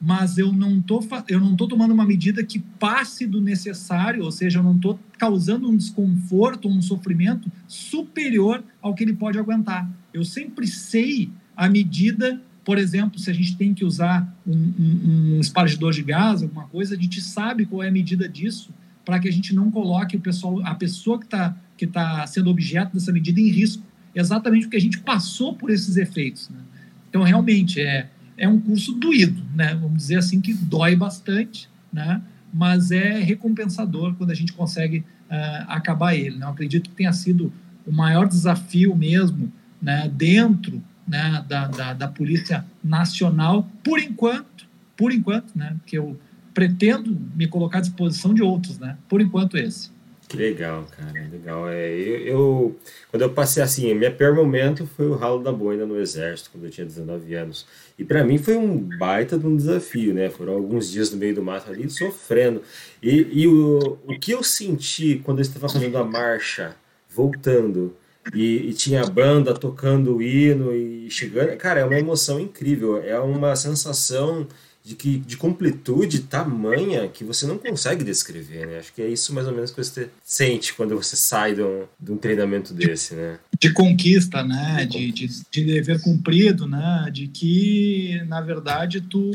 [0.00, 4.32] mas eu não tô eu não tô tomando uma medida que passe do necessário, ou
[4.32, 9.88] seja, eu não estou causando um desconforto, um sofrimento superior ao que ele pode aguentar.
[10.12, 15.34] Eu sempre sei a medida, por exemplo, se a gente tem que usar um, um,
[15.36, 18.72] um espargidor de gás, alguma coisa, a gente sabe qual é a medida disso
[19.04, 22.48] para que a gente não coloque o pessoal, a pessoa que está que está sendo
[22.48, 23.82] objeto dessa medida em risco,
[24.14, 26.48] exatamente porque a gente passou por esses efeitos.
[26.48, 26.60] Né?
[27.08, 29.74] Então, realmente, é, é um curso doído, né?
[29.74, 32.22] vamos dizer assim, que dói bastante, né?
[32.54, 36.36] mas é recompensador quando a gente consegue uh, acabar ele.
[36.36, 36.46] Né?
[36.46, 37.52] Eu acredito que tenha sido
[37.84, 40.80] o maior desafio mesmo né, dentro
[41.12, 44.64] né, da, da, da Polícia Nacional, por enquanto,
[44.96, 46.16] por enquanto, né, que eu
[46.54, 49.90] pretendo me colocar à disposição de outros, né, por enquanto esse.
[50.26, 51.68] Que legal, cara, legal.
[51.68, 52.76] É, eu, eu,
[53.10, 56.64] quando eu passei assim, meu pior momento foi o ralo da boina no exército, quando
[56.64, 57.66] eu tinha 19 anos.
[57.98, 60.30] E para mim foi um baita de um desafio, né?
[60.30, 62.62] Foram alguns dias no meio do mato ali sofrendo.
[63.02, 66.74] E, e o, o que eu senti quando eu estava fazendo a marcha,
[67.10, 67.94] voltando,
[68.34, 71.56] e, e, tinha a banda tocando o hino e chegando.
[71.56, 73.02] Cara, é uma emoção incrível.
[73.02, 74.46] É uma sensação
[74.84, 78.78] de, que, de completude tamanha que você não consegue descrever, né?
[78.78, 81.84] Acho que é isso mais ou menos que você sente quando você sai de um,
[82.00, 83.38] de um treinamento desse, né?
[83.60, 84.86] De conquista, né?
[84.88, 87.08] De, de, de dever cumprido, né?
[87.12, 89.32] De que, na verdade, tu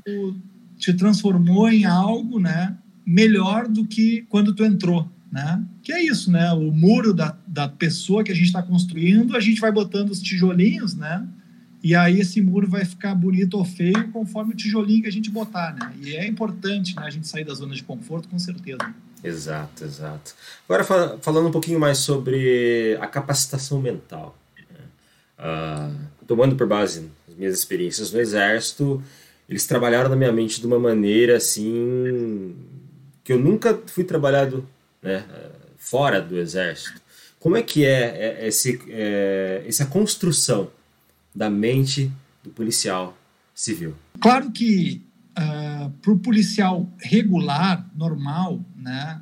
[0.77, 2.77] te transformou em algo, né?
[3.05, 5.63] Melhor do que quando tu entrou né?
[5.83, 6.51] Que é isso, né?
[6.53, 10.21] O muro da, da pessoa que a gente está construindo, a gente vai botando os
[10.21, 11.27] tijolinhos, né?
[11.81, 15.31] E aí esse muro vai ficar bonito ou feio conforme o tijolinho que a gente
[15.31, 15.91] botar, né?
[16.03, 18.93] E é importante né, a gente sair da zona de conforto, com certeza.
[19.23, 20.35] Exato, exato.
[20.69, 20.83] Agora
[21.19, 24.37] falando um pouquinho mais sobre a capacitação mental.
[25.39, 25.95] Uh,
[26.27, 29.01] tomando por base as minhas experiências no Exército,
[29.49, 32.55] eles trabalharam na minha mente de uma maneira assim
[33.23, 34.63] que eu nunca fui trabalhado
[35.01, 35.25] né,
[35.79, 37.06] fora do exército.
[37.39, 40.69] Como é que é, é esse, é, essa construção
[41.33, 42.11] da mente
[42.43, 43.17] do policial
[43.53, 43.95] civil?
[44.19, 45.03] Claro que
[45.37, 49.21] uh, ah, para o policial regular, normal, né,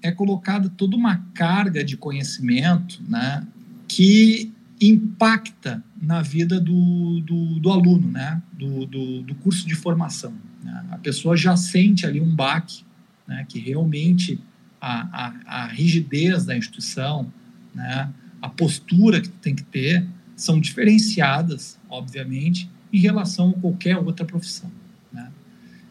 [0.00, 3.46] é colocada toda uma carga de conhecimento né,
[3.88, 10.34] que impacta na vida do, do, do aluno, né, do, do, do, curso de formação.
[10.62, 10.86] Né?
[10.90, 12.84] A pessoa já sente ali um baque,
[13.26, 14.38] né, que realmente
[14.80, 17.32] a, a, a rigidez da instituição,
[17.76, 18.10] né,
[18.40, 24.70] a postura que tem que ter, são diferenciadas, obviamente, em relação a qualquer outra profissão.
[25.12, 25.30] Né?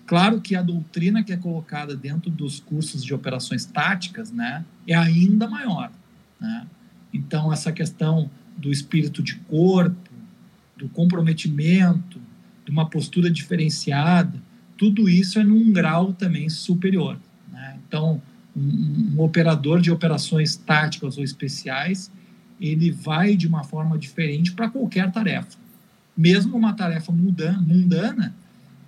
[0.06, 4.96] Claro que a doutrina que é colocada dentro dos cursos de operações táticas né, é
[4.96, 5.92] ainda maior.
[6.40, 6.68] Né?
[7.14, 10.12] Então, essa questão do espírito de corpo,
[10.76, 12.20] do comprometimento,
[12.66, 14.42] de uma postura diferenciada,
[14.78, 17.18] tudo isso é num grau também superior.
[17.52, 17.80] Né?
[17.88, 18.22] Então,
[18.56, 22.12] um, um operador de operações táticas ou especiais,
[22.60, 25.58] ele vai de uma forma diferente para qualquer tarefa.
[26.16, 28.34] Mesmo uma tarefa mundana,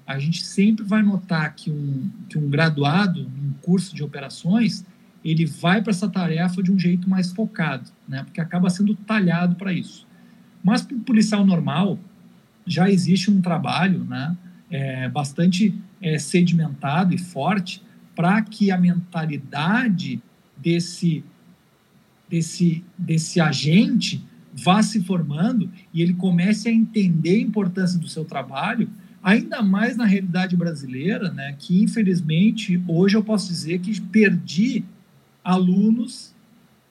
[0.05, 4.85] a gente sempre vai notar que um, que um graduado, um curso de operações,
[5.23, 8.23] ele vai para essa tarefa de um jeito mais focado, né?
[8.23, 10.07] porque acaba sendo talhado para isso.
[10.63, 11.99] Mas para o policial normal,
[12.65, 14.37] já existe um trabalho né?
[14.69, 17.81] É, bastante é, sedimentado e forte
[18.17, 20.19] para que a mentalidade
[20.57, 21.23] desse,
[22.27, 28.25] desse, desse agente vá se formando e ele comece a entender a importância do seu
[28.25, 28.89] trabalho,
[29.21, 34.83] ainda mais na realidade brasileira, né, que infelizmente hoje eu posso dizer que perdi
[35.43, 36.33] alunos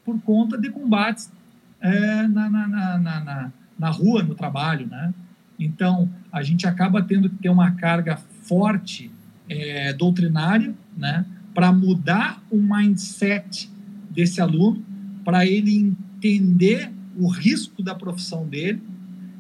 [0.05, 1.33] por conta de combates
[1.81, 4.87] é, na, na, na, na, na rua, no trabalho.
[4.87, 5.13] Né?
[5.59, 9.11] Então, a gente acaba tendo que ter uma carga forte
[9.49, 13.71] é, doutrinária, né, para mudar o mindset
[14.11, 14.85] desse aluno,
[15.25, 18.83] para ele entender o risco da profissão dele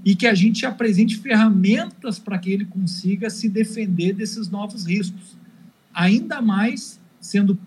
[0.04, 5.36] e que a gente apresente ferramentas para que ele consiga se defender desses novos riscos.
[5.92, 7.58] Ainda mais sendo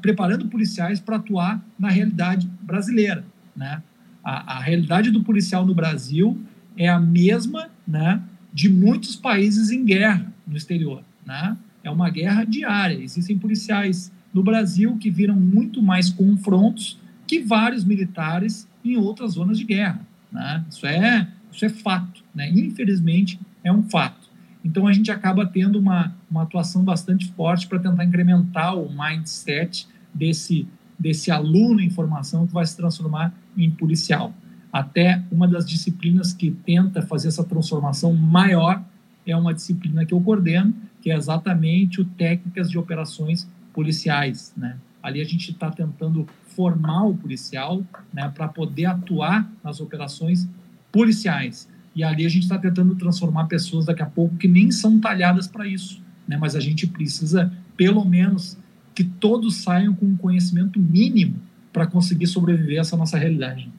[0.00, 3.82] preparando policiais para atuar na realidade brasileira, né?
[4.24, 6.38] A, a realidade do policial no Brasil
[6.76, 11.56] é a mesma, né, de muitos países em guerra no exterior, né?
[11.84, 13.00] É uma guerra diária.
[13.00, 19.56] Existem policiais no Brasil que viram muito mais confrontos que vários militares em outras zonas
[19.56, 20.00] de guerra.
[20.32, 20.64] Né?
[20.68, 22.24] Isso, é, isso é fato.
[22.34, 22.50] Né?
[22.50, 24.28] Infelizmente, é um fato.
[24.64, 29.86] Então, a gente acaba tendo uma, uma atuação bastante forte para tentar incrementar o mindset
[30.12, 30.66] desse,
[30.98, 34.34] desse aluno em formação que vai se transformar em policial.
[34.72, 38.82] Até uma das disciplinas que tenta fazer essa transformação maior
[39.24, 44.76] é uma disciplina que eu coordeno, que é exatamente o técnicas de operações policiais, né?
[45.02, 47.82] Ali a gente está tentando formar o policial,
[48.12, 50.46] né, para poder atuar nas operações
[50.92, 51.68] policiais.
[51.96, 55.46] E ali a gente está tentando transformar pessoas daqui a pouco que nem são talhadas
[55.46, 56.36] para isso, né?
[56.36, 58.58] Mas a gente precisa, pelo menos,
[58.94, 61.36] que todos saiam com um conhecimento mínimo
[61.72, 63.70] para conseguir sobreviver a essa nossa realidade.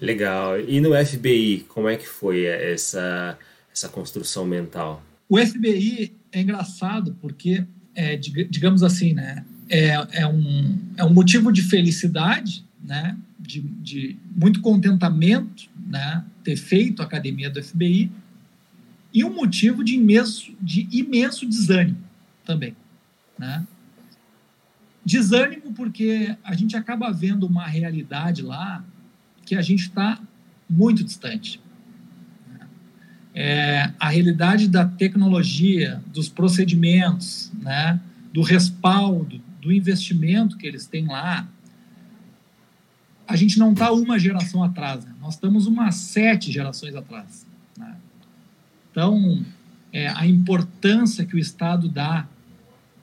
[0.00, 0.58] Legal.
[0.60, 3.38] E no FBI, como é que foi essa
[3.76, 5.02] essa construção mental?
[5.28, 11.52] O FBI é engraçado porque, é, digamos assim, né, é, é, um, é um motivo
[11.52, 18.10] de felicidade, né, de, de muito contentamento né, ter feito a academia do FBI
[19.12, 21.98] e um motivo de imenso, de imenso desânimo
[22.44, 22.76] também.
[23.38, 23.66] Né?
[25.04, 28.84] Desânimo porque a gente acaba vendo uma realidade lá
[29.44, 30.20] que a gente está
[30.68, 31.60] muito distante.
[33.38, 38.00] É, a realidade da tecnologia, dos procedimentos, né,
[38.32, 41.46] do respaldo, do investimento que eles têm lá,
[43.28, 45.12] a gente não está uma geração atrás, né?
[45.20, 47.46] nós estamos umas sete gerações atrás.
[47.76, 47.96] Né?
[48.90, 49.44] Então,
[49.92, 52.26] é, a importância que o Estado dá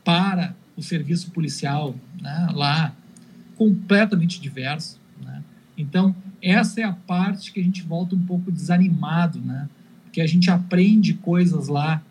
[0.04, 2.96] para o serviço policial né, lá,
[3.56, 5.00] completamente diverso.
[5.22, 5.44] Né?
[5.78, 9.70] Então, essa é a parte que a gente volta um pouco desanimado, né?
[10.14, 12.04] Porque a gente aprende coisas lá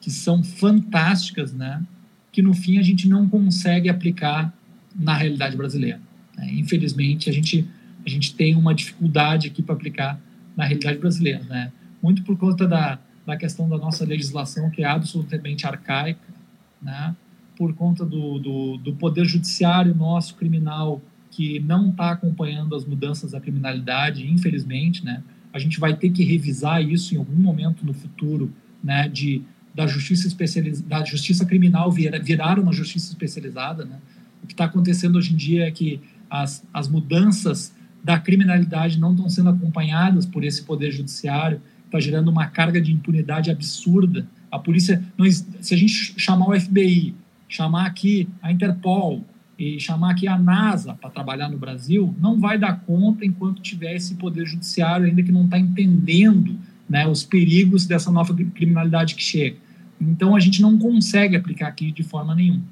[0.00, 1.82] que são fantásticas, né?
[2.30, 4.54] Que no fim a gente não consegue aplicar
[4.94, 6.00] na realidade brasileira.
[6.36, 6.52] Né?
[6.52, 7.68] Infelizmente, a gente,
[8.06, 10.20] a gente tem uma dificuldade aqui para aplicar
[10.56, 11.72] na realidade brasileira, né?
[12.00, 16.32] Muito por conta da, da questão da nossa legislação, que é absolutamente arcaica,
[16.80, 17.16] né?
[17.56, 23.32] por conta do, do, do poder judiciário nosso criminal que não está acompanhando as mudanças
[23.32, 25.24] da criminalidade, infelizmente, né?
[25.52, 29.08] A gente vai ter que revisar isso em algum momento no futuro, né?
[29.08, 29.42] De
[29.74, 34.00] da justiça especializada, da justiça criminal vir, virar uma justiça especializada, né?
[34.42, 39.12] O que está acontecendo hoje em dia é que as, as mudanças da criminalidade não
[39.12, 44.26] estão sendo acompanhadas por esse poder judiciário, está gerando uma carga de impunidade absurda.
[44.50, 47.14] A polícia, não, se a gente chamar o FBI
[47.48, 49.24] chamar aqui a Interpol
[49.58, 53.96] e chamar aqui a NASA para trabalhar no Brasil, não vai dar conta enquanto tiver
[53.96, 56.56] esse poder judiciário ainda que não está entendendo
[56.88, 59.56] né, os perigos dessa nova criminalidade que chega.
[60.00, 62.62] Então a gente não consegue aplicar aqui de forma nenhuma.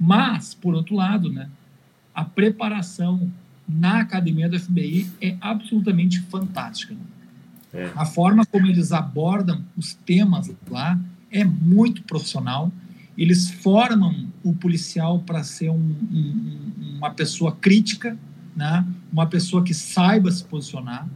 [0.00, 1.48] Mas, por outro lado, né,
[2.14, 3.30] a preparação
[3.68, 6.96] na academia do FBI é absolutamente fantástica.
[7.72, 7.90] É.
[7.94, 10.98] A forma como eles abordam os temas lá
[11.30, 12.72] é muito profissional
[13.22, 18.18] eles formam o policial para ser um, um, uma pessoa crítica,
[18.56, 18.84] né?
[19.12, 21.08] uma pessoa que saiba se posicionar.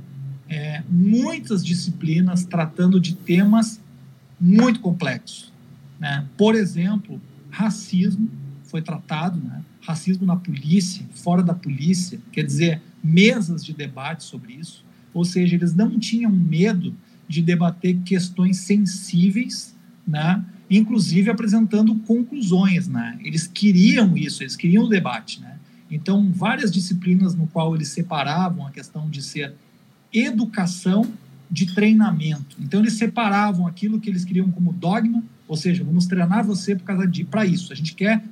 [0.49, 3.81] É, muitas disciplinas tratando de temas
[4.41, 5.53] muito complexos.
[5.99, 6.25] Né?
[6.37, 8.31] Por exemplo, racismo
[8.63, 9.65] foi tratado, né?
[9.81, 14.85] racismo na polícia, fora da polícia, quer dizer, mesas de debate sobre isso.
[15.13, 16.95] Ou seja, eles não tinham medo
[17.27, 19.75] de debater questões sensíveis,
[20.07, 20.45] né?
[20.69, 23.19] Inclusive apresentando conclusões, né?
[23.23, 25.59] Eles queriam isso, eles queriam o debate, né?
[25.91, 29.55] Então, várias disciplinas no qual eles separavam a questão de ser
[30.13, 31.09] educação
[31.49, 32.57] de treinamento.
[32.61, 36.85] Então, eles separavam aquilo que eles queriam como dogma, ou seja, vamos treinar você por
[36.85, 37.73] causa de para isso.
[37.73, 38.25] A gente quer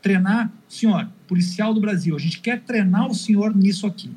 [0.00, 4.10] treinar, senhor, policial do Brasil, a gente quer treinar o senhor nisso aqui.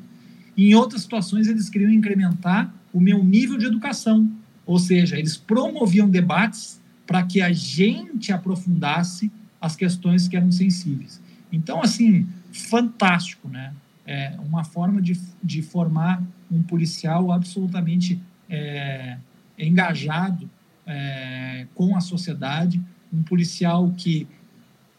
[0.56, 4.28] E em outras situações, eles queriam incrementar o meu nível de educação,
[4.64, 11.20] ou seja, eles promoviam debates para que a gente aprofundasse as questões que eram sensíveis.
[11.52, 13.72] Então, assim, fantástico, né?
[14.06, 19.18] É uma forma de, de formar um policial absolutamente é,
[19.58, 20.48] engajado
[20.86, 22.80] é, com a sociedade,
[23.12, 24.26] um policial que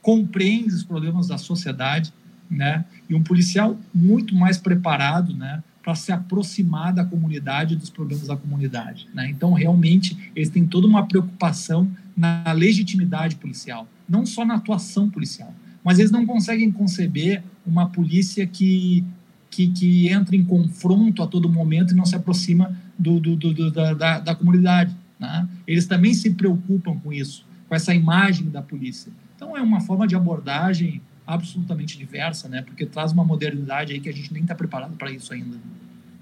[0.01, 2.13] compreende os problemas da sociedade,
[2.49, 2.85] né?
[3.09, 5.63] E um policial muito mais preparado, né?
[5.87, 9.07] Para se aproximar da comunidade dos problemas da comunidade.
[9.13, 9.29] Né?
[9.29, 15.55] Então, realmente, eles têm toda uma preocupação na legitimidade policial, não só na atuação policial.
[15.81, 19.01] Mas eles não conseguem conceber uma polícia que,
[19.49, 23.71] que, que entra em confronto a todo momento e não se aproxima do, do, do,
[23.71, 24.93] da, da, da, comunidade.
[25.17, 25.47] Né?
[25.65, 29.09] Eles também se preocupam com isso, com essa imagem da polícia.
[29.37, 32.61] Então, é uma forma de abordagem absolutamente diversa, né?
[32.61, 35.57] Porque traz uma modernidade aí que a gente nem está preparado para isso ainda.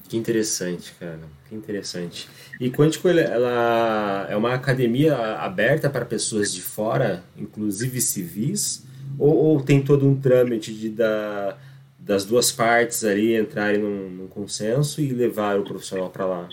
[0.09, 1.21] Que interessante, cara.
[1.47, 2.27] Que interessante.
[2.59, 8.83] E Quântico, ela é uma academia aberta para pessoas de fora, inclusive civis?
[9.17, 11.55] Ou, ou tem todo um trâmite de da,
[11.99, 16.49] das duas partes ali entrarem num, num consenso e levar o profissional para lá?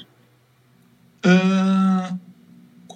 [1.25, 2.19] Uh,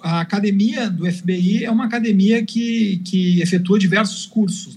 [0.01, 4.75] a academia do FBI é uma academia que, que efetua diversos cursos,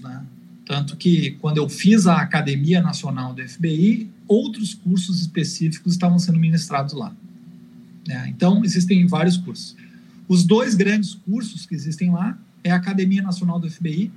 [0.71, 6.39] Tanto que, quando eu fiz a Academia Nacional do FBI, outros cursos específicos estavam sendo
[6.39, 7.13] ministrados lá.
[8.07, 9.75] É, então, existem vários cursos.
[10.29, 14.13] Os dois grandes cursos que existem lá é a Academia Nacional do FBI,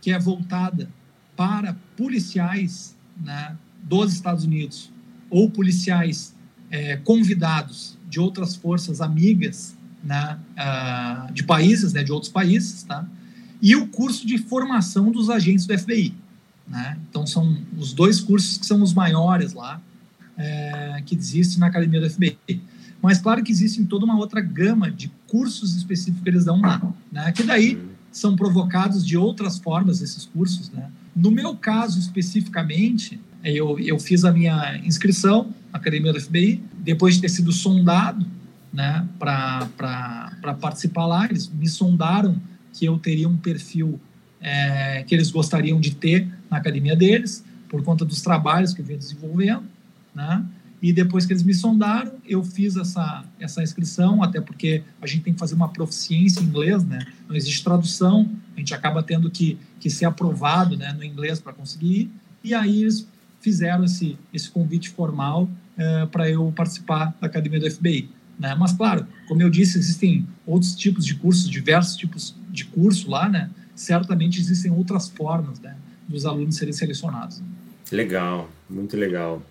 [0.00, 0.88] que é voltada
[1.36, 4.90] para policiais né, dos Estados Unidos
[5.28, 6.34] ou policiais
[6.70, 13.06] é, convidados de outras forças amigas né, uh, de países, né, de outros países, tá?
[13.60, 16.14] E o curso de formação dos agentes do FBI.
[16.66, 16.98] Né?
[17.08, 19.80] Então, são os dois cursos que são os maiores lá,
[20.36, 22.38] é, que existem na academia do FBI.
[23.00, 26.82] Mas claro que existe toda uma outra gama de cursos específicos que eles dão lá,
[27.12, 27.30] né?
[27.32, 27.80] Que daí
[28.10, 30.90] são provocados de outras formas esses cursos, né?
[31.14, 37.16] No meu caso especificamente, eu, eu fiz a minha inscrição na Academia do FBI, depois
[37.16, 38.26] de ter sido sondado
[38.72, 42.36] né, para participar lá, eles me sondaram
[42.72, 44.00] que eu teria um perfil
[44.40, 48.84] é, que eles gostariam de ter na academia deles, por conta dos trabalhos que eu
[48.84, 49.64] vinha desenvolvendo,
[50.14, 50.44] né?
[50.80, 55.22] E depois que eles me sondaram, eu fiz essa, essa inscrição, até porque a gente
[55.22, 57.04] tem que fazer uma proficiência em inglês, né?
[57.28, 61.52] Não existe tradução, a gente acaba tendo que, que ser aprovado né, no inglês para
[61.52, 62.10] conseguir ir.
[62.44, 63.08] E aí eles
[63.40, 68.08] fizeram esse, esse convite formal é, para eu participar da academia do FBI.
[68.38, 68.54] Né?
[68.54, 73.28] Mas, claro, como eu disse, existem outros tipos de cursos, diversos tipos de curso lá,
[73.28, 73.50] né?
[73.74, 75.76] Certamente existem outras formas né,
[76.08, 77.40] dos alunos serem selecionados.
[77.90, 79.42] Legal, muito legal.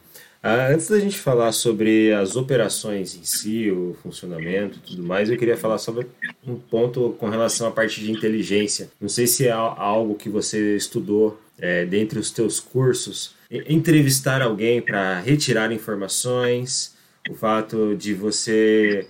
[0.43, 5.29] Ah, antes da gente falar sobre as operações em si, o funcionamento e tudo mais,
[5.29, 6.07] eu queria falar sobre
[6.45, 8.89] um ponto com relação à parte de inteligência.
[9.01, 13.35] Não sei se é algo que você estudou é, dentre os teus cursos,
[13.67, 16.95] entrevistar alguém para retirar informações,
[17.29, 19.07] o fato de você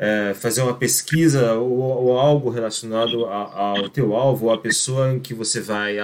[0.00, 5.12] é, fazer uma pesquisa ou, ou algo relacionado ao, ao teu alvo, ou a pessoa
[5.12, 5.98] em que você vai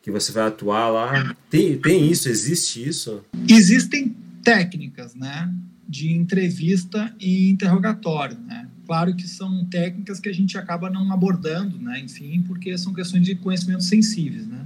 [0.00, 1.36] que você vai atuar lá.
[1.50, 2.28] Tem, tem isso?
[2.28, 3.22] Existe isso?
[3.46, 5.52] Existem técnicas, né,
[5.86, 8.68] de entrevista e interrogatório, né?
[8.86, 13.24] Claro que são técnicas que a gente acaba não abordando, né, enfim, porque são questões
[13.24, 14.64] de conhecimentos sensíveis, né?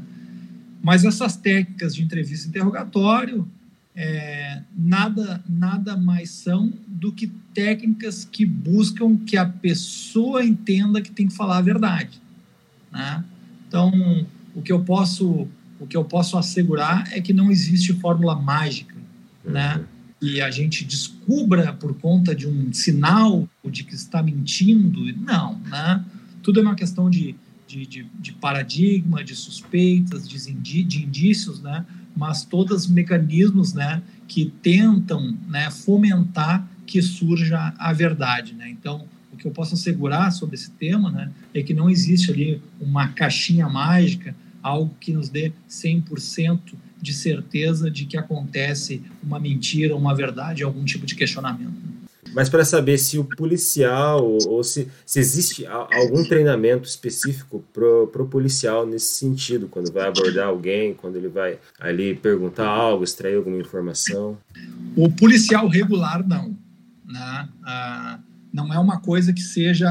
[0.83, 3.49] Mas essas técnicas de entrevista e interrogatório,
[3.95, 11.11] é, nada, nada mais são do que técnicas que buscam que a pessoa entenda que
[11.11, 12.21] tem que falar a verdade.
[12.93, 13.25] Né?
[13.67, 18.35] Então, o que eu posso, o que eu posso assegurar é que não existe fórmula
[18.35, 18.97] mágica,
[19.45, 19.53] uhum.
[19.53, 19.85] né?
[20.23, 25.01] E a gente descubra por conta de um sinal de que está mentindo.
[25.17, 26.05] Não, né?
[26.43, 27.35] Tudo é uma questão de,
[27.67, 31.87] de, de, de paradigma, de suspeitas, de, de indícios, né?
[32.17, 38.55] Mas todos mecanismos né, que tentam né, fomentar que surja a verdade.
[38.55, 38.69] Né?
[38.69, 42.61] Então, o que eu posso assegurar sobre esse tema né, é que não existe ali
[42.81, 49.97] uma caixinha mágica, algo que nos dê 100% de certeza de que acontece uma mentira,
[49.97, 52.00] uma verdade, algum tipo de questionamento.
[52.33, 58.27] Mas para saber se o policial ou se, se existe algum treinamento específico pro, pro
[58.27, 63.59] policial nesse sentido, quando vai abordar alguém, quando ele vai ali perguntar algo, extrair alguma
[63.59, 64.39] informação.
[64.97, 66.57] O policial regular não,
[67.05, 67.49] né?
[67.65, 68.19] Ah,
[68.53, 69.89] não é uma coisa que seja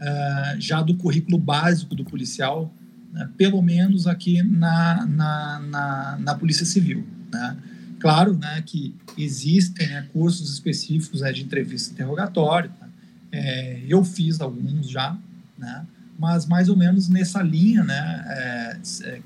[0.00, 2.72] ah, já do currículo básico do policial,
[3.12, 3.28] né?
[3.36, 7.56] pelo menos aqui na, na, na, na Polícia Civil, né?
[7.98, 12.70] Claro né, que existem né, cursos específicos né, de entrevista e interrogatório.
[12.78, 12.88] Tá?
[13.32, 15.16] É, eu fiz alguns já,
[15.58, 15.84] né,
[16.18, 19.20] mas mais ou menos nessa linha, né, é, é,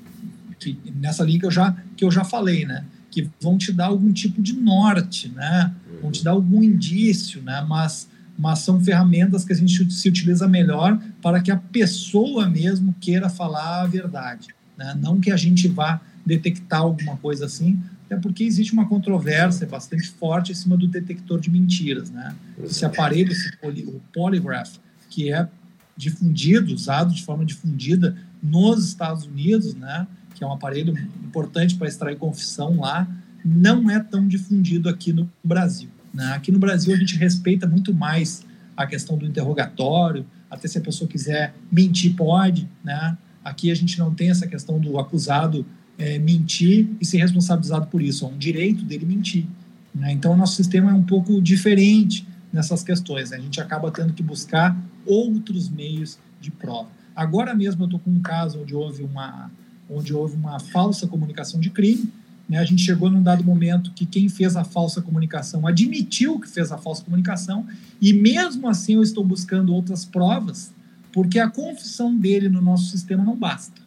[0.59, 3.87] que, nessa linha que eu, já, que eu já falei, né, que vão te dar
[3.87, 8.07] algum tipo de norte, né, vão te dar algum indício, né, mas,
[8.37, 13.29] mas são ferramentas que a gente se utiliza melhor para que a pessoa mesmo queira
[13.29, 18.43] falar a verdade, né, não que a gente vá detectar alguma coisa assim, até porque
[18.43, 22.35] existe uma controvérsia bastante forte em cima do detector de mentiras, né?
[22.63, 24.75] Esse aparelho, esse poly, o polygraph,
[25.09, 25.47] que é
[25.95, 30.07] difundido, usado de forma difundida nos Estados Unidos, né?
[30.35, 33.07] Que é um aparelho importante para extrair confissão lá,
[33.43, 35.89] não é tão difundido aqui no Brasil.
[36.13, 36.25] Né?
[36.33, 38.45] Aqui no Brasil a gente respeita muito mais
[38.75, 43.17] a questão do interrogatório, até se a pessoa quiser mentir pode, né?
[43.43, 45.65] Aqui a gente não tem essa questão do acusado
[45.97, 48.25] é, mentir e ser responsabilizado por isso.
[48.25, 49.45] É um direito dele mentir.
[49.93, 50.11] Né?
[50.11, 53.31] Então, o nosso sistema é um pouco diferente nessas questões.
[53.31, 53.37] Né?
[53.37, 54.75] A gente acaba tendo que buscar
[55.05, 56.89] outros meios de prova.
[57.15, 59.51] Agora mesmo eu estou com um caso onde houve uma,
[59.89, 62.11] onde houve uma falsa comunicação de crime.
[62.49, 62.57] Né?
[62.57, 66.71] A gente chegou num dado momento que quem fez a falsa comunicação admitiu que fez
[66.71, 67.65] a falsa comunicação
[68.01, 70.73] e mesmo assim eu estou buscando outras provas
[71.11, 73.81] porque a confissão dele no nosso sistema não basta.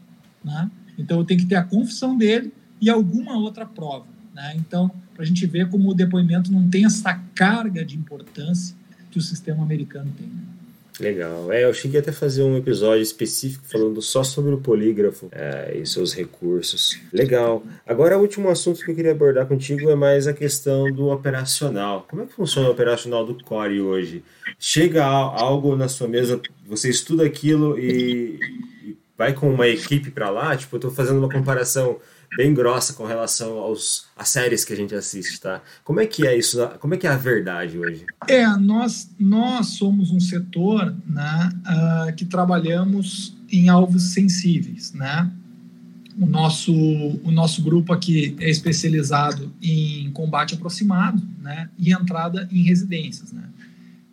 [0.45, 0.71] Né?
[0.99, 4.07] Então, eu tenho que ter a confissão dele e alguma outra prova.
[4.35, 4.55] Né?
[4.57, 8.77] Então, para a gente ver como o depoimento não tem essa carga de importância
[9.11, 10.27] que o sistema americano tem.
[10.27, 10.43] Né?
[10.99, 11.53] Legal.
[11.53, 15.77] É, eu cheguei até a fazer um episódio específico falando só sobre o polígrafo é,
[15.77, 16.99] e seus recursos.
[17.13, 17.63] Legal.
[17.87, 22.07] Agora, o último assunto que eu queria abordar contigo é mais a questão do operacional.
[22.09, 24.25] Como é que funciona o operacional do Core hoje?
[24.59, 28.39] Chega algo na sua mesa, você estuda aquilo e
[29.17, 31.99] vai com uma equipe para lá, tipo, eu tô fazendo uma comparação
[32.37, 35.63] bem grossa com relação aos às séries que a gente assiste, tá?
[35.85, 36.59] Como é que é isso?
[36.81, 38.05] Como é que é a verdade hoje?
[38.29, 45.31] É, nós nós somos um setor, né, uh, que trabalhamos em alvos sensíveis, né?
[46.19, 52.63] O nosso o nosso grupo aqui é especializado em combate aproximado, né, e entrada em
[52.63, 53.45] residências, né?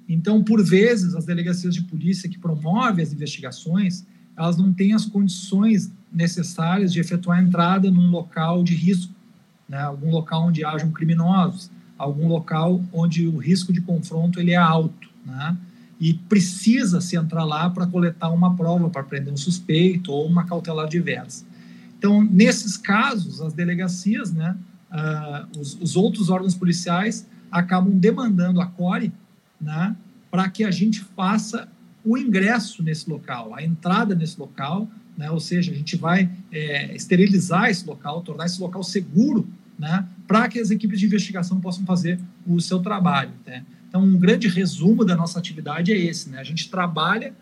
[0.08, 4.06] Então, por vezes, as delegacias de polícia que promovem as investigações,
[4.38, 9.13] elas não têm as condições necessárias de efetuar entrada num local de risco,
[9.67, 9.81] né?
[9.81, 15.09] algum local onde hajam criminosos, algum local onde o risco de confronto ele é alto,
[15.25, 15.57] né?
[15.99, 20.45] e precisa se entrar lá para coletar uma prova para prender um suspeito ou uma
[20.45, 21.45] cautelar diversa.
[21.97, 24.57] Então, nesses casos, as delegacias, né,
[24.91, 29.13] uh, os, os outros órgãos policiais acabam demandando a CORE
[29.61, 29.95] né,
[30.29, 31.69] para que a gente faça
[32.06, 36.95] o ingresso nesse local, a entrada nesse local, né, ou seja, a gente vai é,
[36.95, 39.47] esterilizar esse local, tornar esse local seguro,
[39.78, 43.32] né, para que as equipes de investigação possam fazer o seu trabalho.
[43.45, 43.66] Né?
[43.88, 46.39] Então, um grande resumo da nossa atividade é esse: né?
[46.39, 47.34] a gente trabalha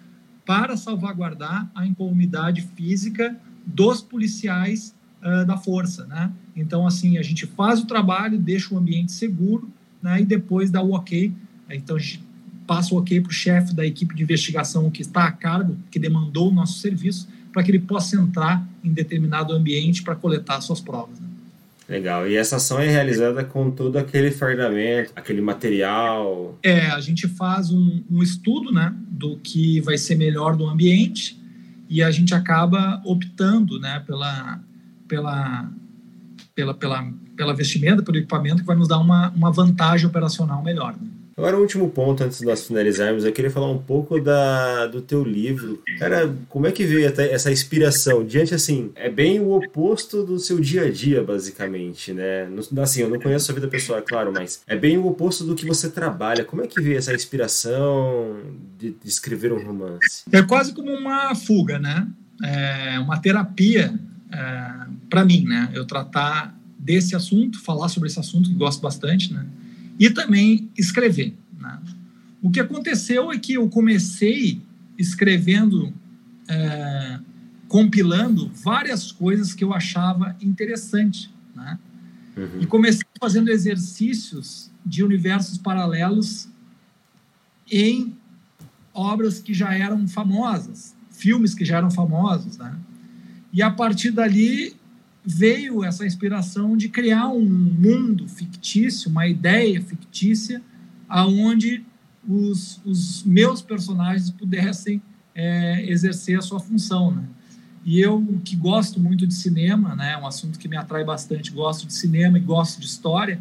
[0.46, 3.36] para salvaguardar a incolumidade física
[3.66, 6.06] dos policiais uh, da força.
[6.08, 6.32] Né?
[6.56, 10.82] Então, assim, a gente faz o trabalho, deixa o ambiente seguro né, e depois dá
[10.82, 11.34] o ok
[11.76, 12.24] então a gente
[12.72, 16.00] passa o ok para o chefe da equipe de investigação que está a cargo, que
[16.00, 20.80] demandou o nosso serviço, para que ele possa entrar em determinado ambiente para coletar suas
[20.80, 21.20] provas.
[21.20, 21.28] Né?
[21.90, 22.30] Legal.
[22.30, 26.58] E essa ação é realizada com todo aquele fardamento, aquele material?
[26.64, 31.38] É, a gente faz um, um estudo né, do que vai ser melhor do ambiente
[31.90, 34.62] e a gente acaba optando né, pela,
[35.10, 35.70] pela,
[36.56, 40.94] pela, pela, pela vestimenta, pelo equipamento que vai nos dar uma, uma vantagem operacional melhor.
[40.94, 41.10] Né?
[41.36, 45.02] Agora, o último ponto, antes de nós finalizarmos, eu queria falar um pouco da, do
[45.02, 45.82] teu livro.
[45.98, 48.24] Cara, como é que veio essa inspiração?
[48.24, 52.48] Diante, assim, é bem o oposto do seu dia a dia, basicamente, né?
[52.82, 55.44] Assim, eu não conheço a sua vida pessoal, é claro, mas é bem o oposto
[55.44, 56.44] do que você trabalha.
[56.44, 58.38] Como é que veio essa inspiração
[58.78, 60.24] de, de escrever um romance?
[60.32, 62.08] É quase como uma fuga, né?
[62.44, 63.94] É uma terapia
[64.32, 64.72] é,
[65.10, 65.70] para mim, né?
[65.74, 69.46] Eu tratar desse assunto, falar sobre esse assunto, que gosto bastante, né?
[70.02, 71.38] E também escrever.
[71.60, 71.80] Né?
[72.42, 74.60] O que aconteceu é que eu comecei
[74.98, 75.94] escrevendo,
[76.48, 77.20] é,
[77.68, 81.32] compilando várias coisas que eu achava interessante.
[81.56, 81.78] Né?
[82.36, 82.62] Uhum.
[82.62, 86.50] E comecei fazendo exercícios de universos paralelos
[87.72, 88.18] em
[88.96, 92.58] obras que já eram famosas, filmes que já eram famosos.
[92.58, 92.76] Né?
[93.54, 94.76] E a partir dali
[95.24, 100.62] veio essa inspiração de criar um mundo fictício, uma ideia fictícia,
[101.08, 101.84] aonde
[102.28, 105.02] os, os meus personagens pudessem
[105.36, 107.24] é, exercer a sua função, né?
[107.84, 111.88] E eu que gosto muito de cinema, né, um assunto que me atrai bastante, gosto
[111.88, 113.40] de cinema e gosto de história.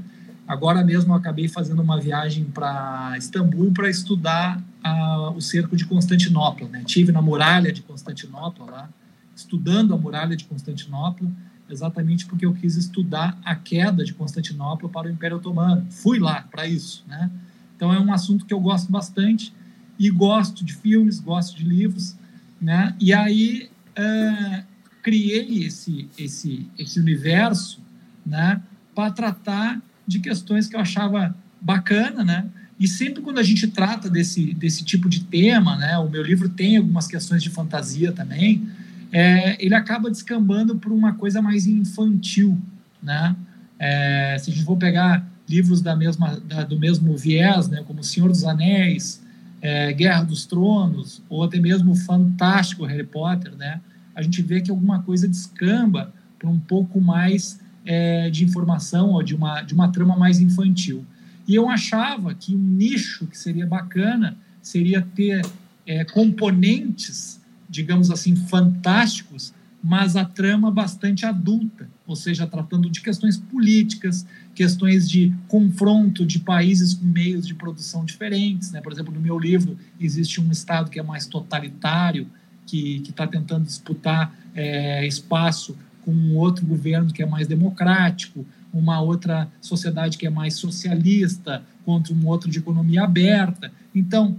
[0.49, 5.85] Agora mesmo eu acabei fazendo uma viagem para Istambul para estudar a, o cerco de
[5.85, 6.83] Constantinopla, né?
[6.87, 8.91] Tive na muralha de Constantinopla lá,
[9.37, 11.31] estudando a muralha de Constantinopla
[11.73, 15.87] exatamente porque eu quis estudar a queda de Constantinopla para o Império Otomano.
[15.91, 17.31] Fui lá para isso, né?
[17.77, 19.53] Então é um assunto que eu gosto bastante
[19.99, 22.16] e gosto de filmes, gosto de livros,
[22.61, 22.95] né?
[23.01, 24.64] E aí é,
[25.03, 27.81] criei esse esse esse universo,
[28.25, 28.62] né?
[28.95, 32.47] Para tratar de questões que eu achava bacana, né?
[32.79, 35.99] E sempre quando a gente trata desse desse tipo de tema, né?
[35.99, 38.68] O meu livro tem algumas questões de fantasia também
[39.13, 42.59] é, ele acaba descambando para uma coisa mais infantil,
[43.03, 43.35] né?
[43.79, 48.05] É, se a gente for pegar livros da mesma, da, do mesmo viés, né, como
[48.05, 49.21] Senhor dos Anéis,
[49.61, 53.81] é, Guerra dos Tronos, ou até mesmo fantástico Harry Potter, né,
[54.15, 59.23] a gente vê que alguma coisa descamba para um pouco mais é, de informação ou
[59.23, 61.05] de uma, de uma trama mais infantil.
[61.49, 65.45] E eu achava que um nicho que seria bacana seria ter
[65.87, 67.39] é, componentes
[67.71, 75.09] digamos assim, fantásticos, mas a trama bastante adulta, ou seja, tratando de questões políticas, questões
[75.09, 78.71] de confronto de países com meios de produção diferentes.
[78.73, 78.81] Né?
[78.83, 82.29] Por exemplo, no meu livro existe um Estado que é mais totalitário,
[82.66, 89.01] que está tentando disputar é, espaço com um outro governo que é mais democrático, uma
[89.01, 93.73] outra sociedade que é mais socialista contra um outro de economia aberta.
[93.95, 94.37] Então,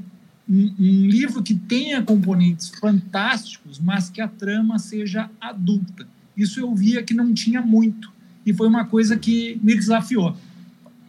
[0.49, 6.07] um, um, livro que tenha componentes fantásticos, mas que a trama seja adulta.
[6.35, 8.11] Isso eu via que não tinha muito
[8.45, 10.35] e foi uma coisa que me desafiou.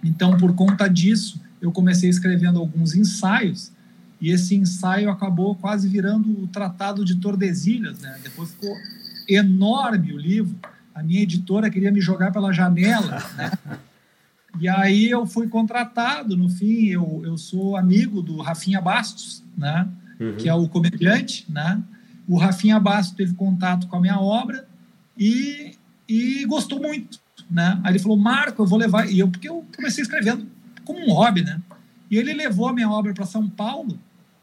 [0.04, 3.70] Então, por conta disso, eu comecei escrevendo alguns ensaios
[4.20, 8.18] e esse ensaio acabou quase virando o Tratado de Tordesilhas, né?
[8.22, 8.74] Depois ficou
[9.28, 10.54] enorme o livro.
[10.94, 13.50] A minha editora queria me jogar pela janela, né?
[14.60, 19.88] E aí eu fui contratado, no fim, eu, eu sou amigo do Rafinha Bastos, né?
[20.20, 20.36] Uhum.
[20.36, 21.82] Que é o comediante, né?
[22.28, 24.66] O Rafinha Bastos teve contato com a minha obra
[25.18, 25.72] e,
[26.08, 27.18] e gostou muito,
[27.50, 27.80] né?
[27.82, 29.10] Aí ele falou, Marco, eu vou levar...
[29.10, 30.46] E eu, porque eu comecei escrevendo
[30.84, 31.60] como um hobby, né?
[32.10, 33.98] E ele levou a minha obra para São Paulo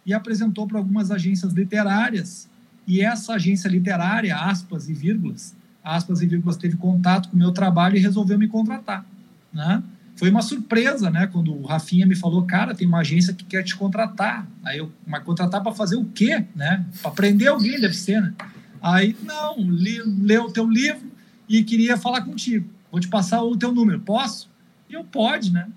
[0.06, 2.50] e apresentou para algumas agências literárias.
[2.88, 7.52] E essa agência literária, aspas e vírgulas, aspas e vírgulas, teve contato com o meu
[7.52, 9.06] trabalho e resolveu me contratar,
[9.54, 9.84] né?
[10.20, 11.28] Foi uma surpresa, né?
[11.28, 14.46] Quando o Rafinha me falou, cara, tem uma agência que quer te contratar.
[14.66, 16.86] Aí eu, mas contratar para fazer o quê, né?
[17.02, 18.34] Para prender alguém, deve ser, né?
[18.82, 21.10] Aí, não, li, leu o teu livro
[21.48, 22.70] e queria falar contigo.
[22.92, 24.50] Vou te passar o teu número, posso?
[24.90, 25.70] E eu, pode, né?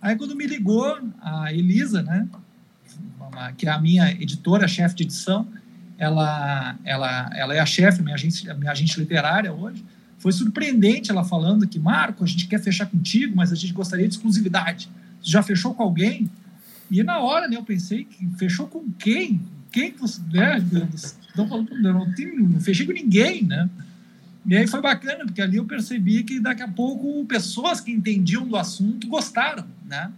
[0.00, 2.26] Aí quando me ligou a Elisa, né?
[3.58, 5.46] Que é a minha editora, chefe de edição,
[5.98, 9.84] ela, ela, ela é a chefe, minha agente, minha agente literária hoje.
[10.22, 14.06] Foi surpreendente ela falando que, Marco, a gente quer fechar contigo, mas a gente gostaria
[14.06, 14.88] de exclusividade.
[15.20, 16.30] Você já fechou com alguém?
[16.88, 19.40] E na hora, né, eu pensei, que fechou com quem?
[19.72, 20.20] Quem que você.
[20.32, 20.64] Né?
[21.36, 23.68] Não, não, não, não fechei com ninguém, né?
[24.46, 28.46] E aí foi bacana, porque ali eu percebi que daqui a pouco pessoas que entendiam
[28.46, 30.12] do assunto gostaram, né?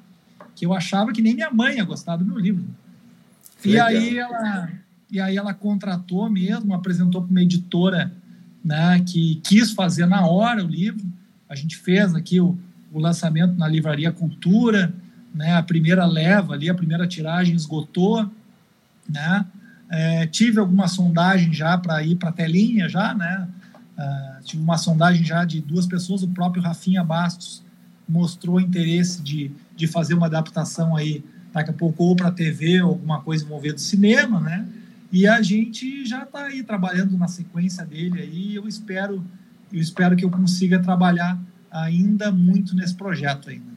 [0.54, 2.62] Que eu achava que nem minha mãe ia gostar do meu livro.
[3.64, 4.70] E aí ela,
[5.10, 8.12] e aí ela contratou mesmo, apresentou para uma editora
[8.64, 11.04] né, que quis fazer na hora o livro.
[11.48, 12.56] A gente fez aqui o,
[12.92, 14.92] o lançamento na Livraria Cultura,
[15.34, 18.30] né, a primeira leva ali, a primeira tiragem esgotou,
[19.08, 19.44] né,
[19.90, 23.46] é, tive alguma sondagem já para ir para a telinha já, né,
[23.98, 27.62] uh, tive uma sondagem já de duas pessoas, o próprio Rafinha Bastos
[28.08, 32.90] mostrou interesse de, de fazer uma adaptação aí daqui a pouco ou para TV ou
[32.90, 34.66] alguma coisa envolvendo cinema, né,
[35.14, 38.56] e a gente já está aí trabalhando na sequência dele aí.
[38.56, 39.24] Eu espero,
[39.72, 41.38] eu espero que eu consiga trabalhar
[41.70, 43.74] ainda muito nesse projeto ainda.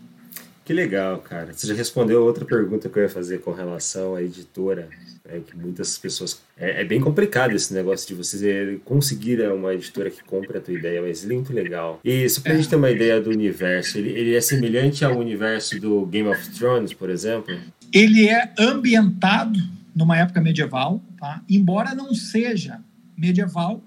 [0.65, 1.53] Que legal, cara.
[1.53, 4.89] Você já respondeu outra pergunta que eu ia fazer com relação à editora.
[5.29, 6.41] É que muitas pessoas.
[6.57, 10.73] É, é, bem complicado esse negócio de você conseguir uma editora que compre a tua
[10.73, 11.99] ideia, mas é muito legal.
[12.03, 12.55] E só pra é.
[12.55, 16.49] gente ter uma ideia do universo, ele, ele é semelhante ao universo do Game of
[16.57, 17.55] Thrones, por exemplo?
[17.93, 19.59] Ele é ambientado
[19.95, 21.41] numa época medieval, tá?
[21.49, 22.81] embora não seja
[23.17, 23.83] medieval,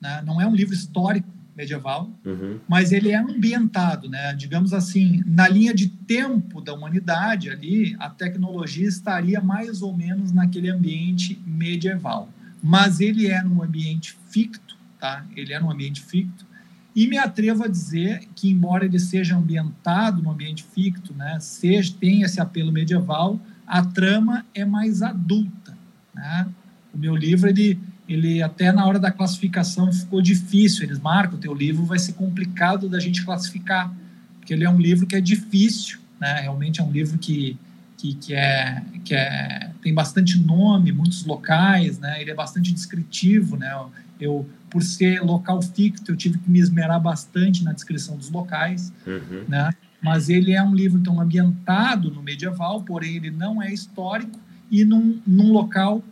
[0.00, 0.22] né?
[0.24, 2.58] não é um livro histórico medieval, uhum.
[2.68, 4.34] mas ele é ambientado, né?
[4.34, 10.32] digamos assim, na linha de tempo da humanidade ali, a tecnologia estaria mais ou menos
[10.32, 12.28] naquele ambiente medieval,
[12.62, 15.24] mas ele é num ambiente ficto, tá?
[15.34, 16.46] Ele é num ambiente ficto,
[16.94, 21.94] e me atrevo a dizer que, embora ele seja ambientado no ambiente ficto, né, seja,
[21.98, 25.78] tenha esse apelo medieval, a trama é mais adulta.
[26.12, 26.48] Né?
[26.92, 27.78] O meu livro, ele,
[28.08, 30.84] ele até na hora da classificação ficou difícil.
[30.84, 33.92] Eles marcam, o teu livro vai ser complicado da gente classificar,
[34.38, 36.40] porque ele é um livro que é difícil, né?
[36.40, 37.56] realmente é um livro que,
[37.96, 42.20] que, que, é, que é, tem bastante nome, muitos locais, né?
[42.20, 43.56] ele é bastante descritivo.
[43.56, 43.72] Né?
[44.20, 48.92] Eu, por ser local ficto, eu tive que me esmerar bastante na descrição dos locais.
[49.06, 49.44] Uhum.
[49.48, 49.70] Né?
[50.00, 54.38] mas ele é um livro então ambientado no medieval, porém ele não é histórico
[54.70, 56.02] e num, num local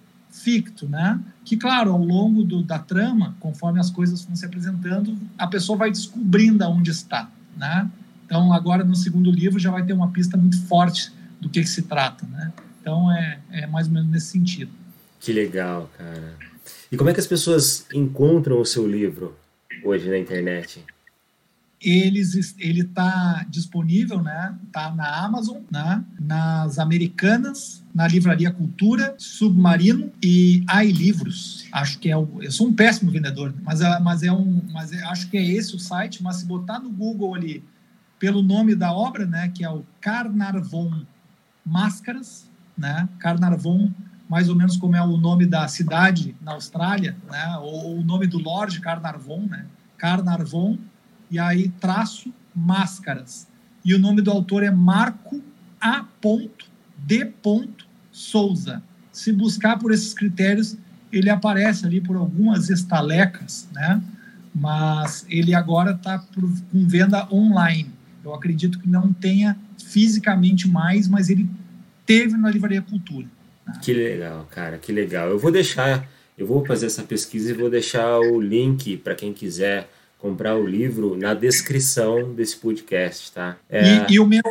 [0.43, 1.21] ficto, né?
[1.45, 5.79] Que claro, ao longo do, da trama, conforme as coisas vão se apresentando, a pessoa
[5.79, 7.91] vai descobrindo aonde está, né?
[8.25, 11.69] Então agora no segundo livro já vai ter uma pista muito forte do que, que
[11.69, 12.53] se trata, né?
[12.81, 14.71] Então é, é mais ou menos nesse sentido.
[15.21, 16.35] Que legal, cara.
[16.91, 19.37] E como é que as pessoas encontram o seu livro
[19.85, 20.85] hoje na internet?
[21.81, 24.57] Eles, ele está disponível, né?
[24.73, 26.05] Tá na Amazon, né?
[26.21, 31.67] nas Americanas, na Livraria Cultura, Submarino e iLivros.
[31.73, 34.93] Acho que é o, eu sou um péssimo vendedor, mas é, mas é um, mas
[34.93, 36.23] é, acho que é esse o site.
[36.23, 37.65] Mas se botar no Google ali
[38.19, 39.49] pelo nome da obra, né?
[39.55, 41.03] Que é o Carnarvon
[41.65, 43.09] Máscaras, né?
[43.19, 43.91] Carnarvon
[44.29, 47.57] mais ou menos como é o nome da cidade na Austrália, né?
[47.59, 49.65] Ou, ou o nome do Lord Carnarvon, né?
[49.97, 50.77] Carnarvon
[51.31, 53.47] e aí traço máscaras.
[53.85, 55.43] E o nome do autor é Marco
[55.81, 56.05] A.
[56.99, 57.33] D.
[58.11, 58.83] Souza.
[59.13, 60.77] Se buscar por esses critérios,
[61.13, 64.03] ele aparece ali por algumas estalecas, né?
[64.55, 67.91] Mas ele agora está com venda online.
[68.25, 71.49] Eu acredito que não tenha fisicamente mais, mas ele
[72.05, 73.27] teve na Livraria Cultura.
[73.67, 73.79] Né?
[73.81, 75.29] Que legal, cara, que legal.
[75.29, 76.07] Eu vou deixar,
[76.37, 79.89] eu vou fazer essa pesquisa e vou deixar o link para quem quiser
[80.19, 83.57] comprar o livro na descrição desse podcast, tá?
[83.69, 84.11] É...
[84.11, 84.43] E, e, o, meu,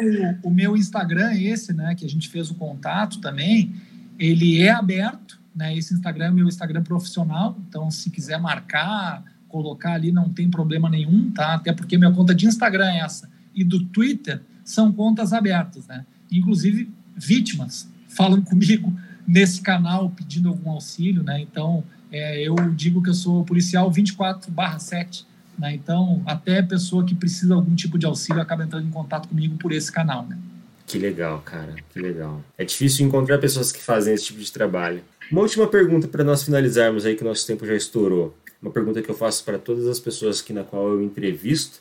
[0.42, 1.94] o meu Instagram é esse, né?
[1.94, 3.76] Que a gente fez o contato também.
[4.18, 5.76] ele é aberto, né?
[5.76, 10.90] Esse Instagram é meu Instagram profissional, então se quiser marcar, colocar ali não tem problema
[10.90, 11.56] nenhum, tá?
[11.56, 16.06] Até porque minha conta de Instagram é essa e do Twitter são contas abertas, né?
[16.32, 18.94] Inclusive vítimas falam comigo
[19.28, 21.42] nesse canal pedindo algum auxílio, né?
[21.42, 25.26] Então é, eu digo que eu sou policial 24/7,
[25.58, 25.74] né?
[25.74, 29.58] Então até pessoa que precisa de algum tipo de auxílio acaba entrando em contato comigo
[29.58, 30.38] por esse canal, né?
[30.86, 32.42] Que legal, cara, que legal.
[32.58, 35.02] É difícil encontrar pessoas que fazem esse tipo de trabalho.
[35.30, 38.34] Uma última pergunta para nós finalizarmos aí que nosso tempo já estourou.
[38.62, 41.80] Uma pergunta que eu faço para todas as pessoas que na qual eu entrevisto.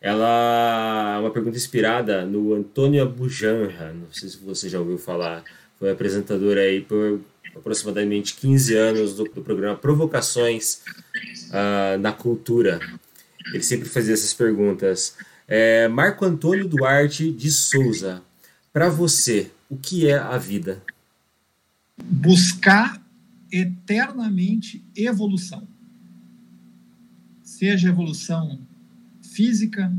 [0.00, 5.44] Ela é uma pergunta inspirada no Antônio Abujanra, não sei se você já ouviu falar.
[5.78, 7.20] Foi apresentador aí por
[7.54, 10.82] aproximadamente 15 anos do, do programa Provocações
[11.50, 12.80] uh, na Cultura.
[13.52, 15.16] Ele sempre fazia essas perguntas.
[15.46, 18.22] É, Marco Antônio Duarte de Souza,
[18.72, 20.82] para você, o que é a vida?
[22.02, 23.02] Buscar
[23.50, 25.66] eternamente evolução.
[27.42, 28.60] Seja evolução
[29.22, 29.92] física,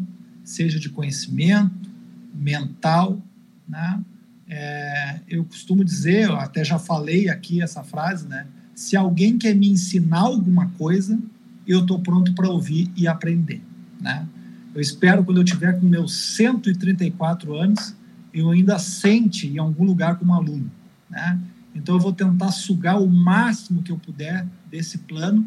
[0.44, 1.90] seja de conhecimento,
[2.34, 3.22] mental,
[3.68, 4.02] né?
[4.48, 8.48] É, eu costumo dizer, eu até já falei aqui essa frase, né?
[8.76, 11.20] Se alguém quer me ensinar alguma coisa,
[11.68, 13.62] eu estou pronto para ouvir e aprender,
[14.00, 14.28] né?
[14.74, 17.96] Eu espero quando eu tiver com meus 134 anos,
[18.34, 20.72] eu ainda sente em algum lugar como aluno,
[21.10, 21.40] né?
[21.76, 25.46] Então eu vou tentar sugar o máximo que eu puder desse plano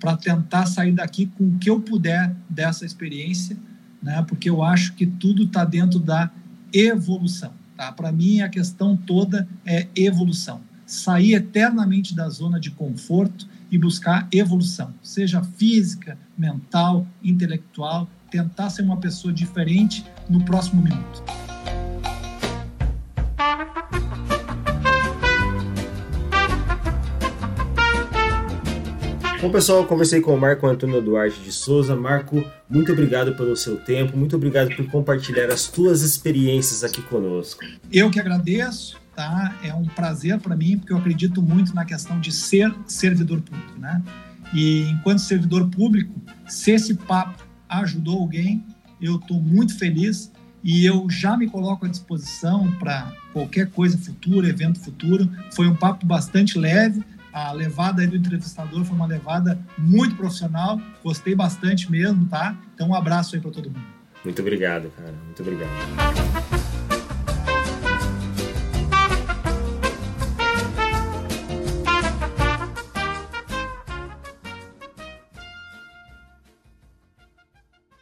[0.00, 3.56] para tentar sair daqui com o que eu puder dessa experiência,
[4.02, 4.24] né?
[4.26, 6.30] Porque eu acho que tudo está dentro da
[6.72, 7.92] evolução, tá?
[7.92, 14.28] Para mim a questão toda é evolução, sair eternamente da zona de conforto e buscar
[14.30, 21.22] evolução, seja física, mental, intelectual, tentar ser uma pessoa diferente no próximo minuto.
[29.40, 31.96] Bom, pessoal, conversei com o Marco Antônio Duarte de Souza.
[31.96, 37.64] Marco, muito obrigado pelo seu tempo, muito obrigado por compartilhar as tuas experiências aqui conosco.
[37.90, 39.54] Eu que agradeço, tá?
[39.62, 43.78] É um prazer para mim, porque eu acredito muito na questão de ser servidor público,
[43.78, 44.02] né?
[44.52, 46.12] E enquanto servidor público,
[46.46, 48.64] se esse papo ajudou alguém,
[49.00, 50.30] eu estou muito feliz
[50.62, 55.28] e eu já me coloco à disposição para qualquer coisa futura, evento futuro.
[55.54, 57.02] Foi um papo bastante leve,
[57.32, 62.56] a levada do entrevistador foi uma levada muito profissional, gostei bastante mesmo, tá?
[62.74, 63.92] Então um abraço aí para todo mundo.
[64.22, 65.14] Muito obrigado, cara.
[65.26, 66.81] Muito obrigado.